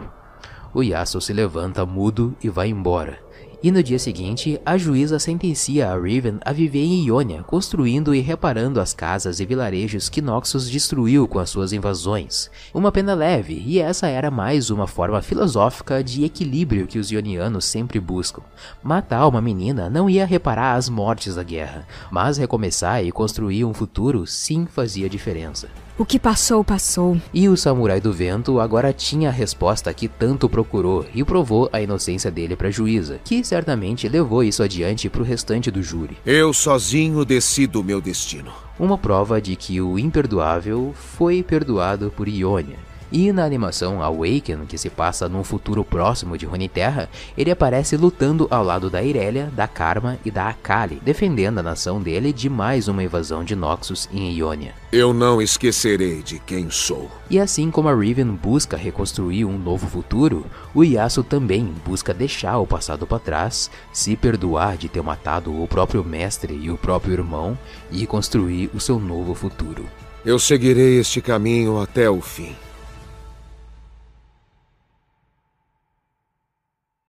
O 0.74 0.82
Yasuo 0.82 1.20
se 1.20 1.34
levanta 1.34 1.86
mudo 1.86 2.34
e 2.42 2.48
vai 2.48 2.70
embora. 2.70 3.20
E 3.64 3.72
no 3.72 3.82
dia 3.82 3.98
seguinte, 3.98 4.62
a 4.64 4.78
juíza 4.78 5.18
sentencia 5.18 5.90
a 5.90 6.00
Riven 6.00 6.38
a 6.46 6.54
viver 6.54 6.84
em 6.84 7.08
Ionia, 7.08 7.42
construindo 7.42 8.14
e 8.14 8.20
reparando 8.20 8.80
as 8.80 8.94
casas 8.94 9.40
e 9.40 9.46
vilarejos 9.48 10.10
que 10.10 10.22
Noxus 10.22 10.70
destruiu 10.70 11.28
com 11.28 11.40
as 11.40 11.50
suas 11.50 11.74
invasões. 11.74 12.52
Uma 12.72 12.92
pena 12.92 13.16
leve, 13.16 13.64
e 13.66 13.80
essa 13.80 14.06
era 14.08 14.30
mais 14.30 14.70
uma 14.70 14.86
forma 14.86 15.24
filosófica 15.24 16.04
de 16.04 16.24
equilíbrio 16.24 16.86
que 16.86 17.00
os 17.00 17.12
ionianos 17.12 17.66
sempre 17.66 18.00
buscam. 18.00 18.44
Matar 18.84 19.28
uma 19.28 19.42
menina 19.42 19.90
não 19.90 20.08
ia 20.08 20.26
reparar 20.26 20.76
as 20.76 20.88
mortes 20.88 21.34
da 21.34 21.44
guerra, 21.44 21.88
mas 22.12 22.38
recomeçar 22.38 23.04
e 23.04 23.12
construir 23.12 23.66
um 23.66 23.74
futuro 23.74 24.28
sim 24.28 24.68
fazia 24.68 25.10
diferença. 25.10 25.68
O 26.00 26.06
que 26.06 26.20
passou, 26.20 26.64
passou. 26.64 27.20
E 27.34 27.50
o 27.50 27.58
Samurai 27.58 28.00
do 28.00 28.14
Vento 28.14 28.60
agora 28.60 28.94
tinha 28.94 29.30
a 29.30 29.32
resposta 29.32 29.92
que 29.92 30.08
tanto 30.08 30.48
procurou 30.48 31.04
e 31.12 31.24
provou 31.24 31.68
a 31.74 31.82
inocência 31.82 32.30
dele 32.30 32.56
para 32.56 32.68
a 32.68 32.72
juíza, 32.72 33.20
que 33.24 33.44
certamente 33.44 34.08
levou 34.08 34.44
isso 34.44 34.62
adiante 34.62 35.10
para 35.10 35.22
o 35.22 35.26
restante 35.26 35.72
do 35.72 35.82
júri. 35.82 36.16
Eu 36.24 36.54
sozinho 36.54 37.26
decido 37.26 37.84
meu 37.84 38.00
destino. 38.00 38.52
Uma 38.78 38.96
prova 38.96 39.42
de 39.42 39.56
que 39.56 39.82
o 39.82 39.98
imperdoável 39.98 40.94
foi 40.94 41.42
perdoado 41.42 42.14
por 42.16 42.28
Ionia. 42.28 42.78
E 43.12 43.32
na 43.32 43.46
animação 43.46 44.02
Awaken, 44.02 44.66
que 44.68 44.78
se 44.78 44.90
passa 44.90 45.30
num 45.30 45.44
futuro 45.44 45.84
próximo 45.84 46.38
de 46.38 46.46
Runeterra, 46.46 47.10
ele 47.38 47.52
aparece 47.52 47.96
lutando 47.96 48.48
ao 48.52 48.64
lado 48.64 48.90
da 48.90 49.02
Irelia, 49.02 49.52
da 49.56 49.68
Karma 49.68 50.18
e 50.26 50.32
da 50.32 50.50
Akali, 50.50 51.02
defendendo 51.04 51.60
a 51.60 51.64
nação 51.64 52.02
dele 52.02 52.34
de 52.34 52.50
mais 52.50 52.88
uma 52.88 53.04
invasão 53.04 53.44
de 53.44 53.56
Noxus 53.56 54.10
em 54.12 54.32
Ionia. 54.38 54.74
Eu 54.92 55.14
não 55.14 55.42
esquecerei 55.42 56.22
de 56.22 56.40
quem 56.40 56.70
sou. 56.70 57.10
E 57.30 57.40
assim 57.40 57.72
como 57.72 57.88
a 57.90 57.96
Riven 57.96 58.28
busca 58.28 58.76
reconstruir 58.76 59.46
um 59.46 59.58
novo 59.58 59.88
futuro, 59.88 60.46
o 60.74 60.84
Yasuo 60.84 61.24
também 61.24 61.74
busca 61.86 62.14
deixar 62.14 62.58
o 62.60 62.68
passado 62.68 63.08
para 63.08 63.20
trás, 63.20 63.72
se 63.94 64.16
perdoar 64.16 64.78
de 64.78 64.90
ter 64.90 65.02
matado 65.02 65.62
o 65.62 65.68
próprio 65.68 66.04
mestre 66.04 66.54
e 66.54 66.70
o 66.70 66.78
próprio 66.78 67.14
irmão 67.14 67.58
e 67.92 68.06
construir 68.06 68.70
o 68.74 68.80
seu 68.80 69.00
novo 69.00 69.34
futuro. 69.34 69.86
Eu 70.26 70.38
seguirei 70.38 71.00
este 71.00 71.22
caminho 71.22 71.80
até 71.80 72.10
o 72.10 72.20
fim. 72.20 72.56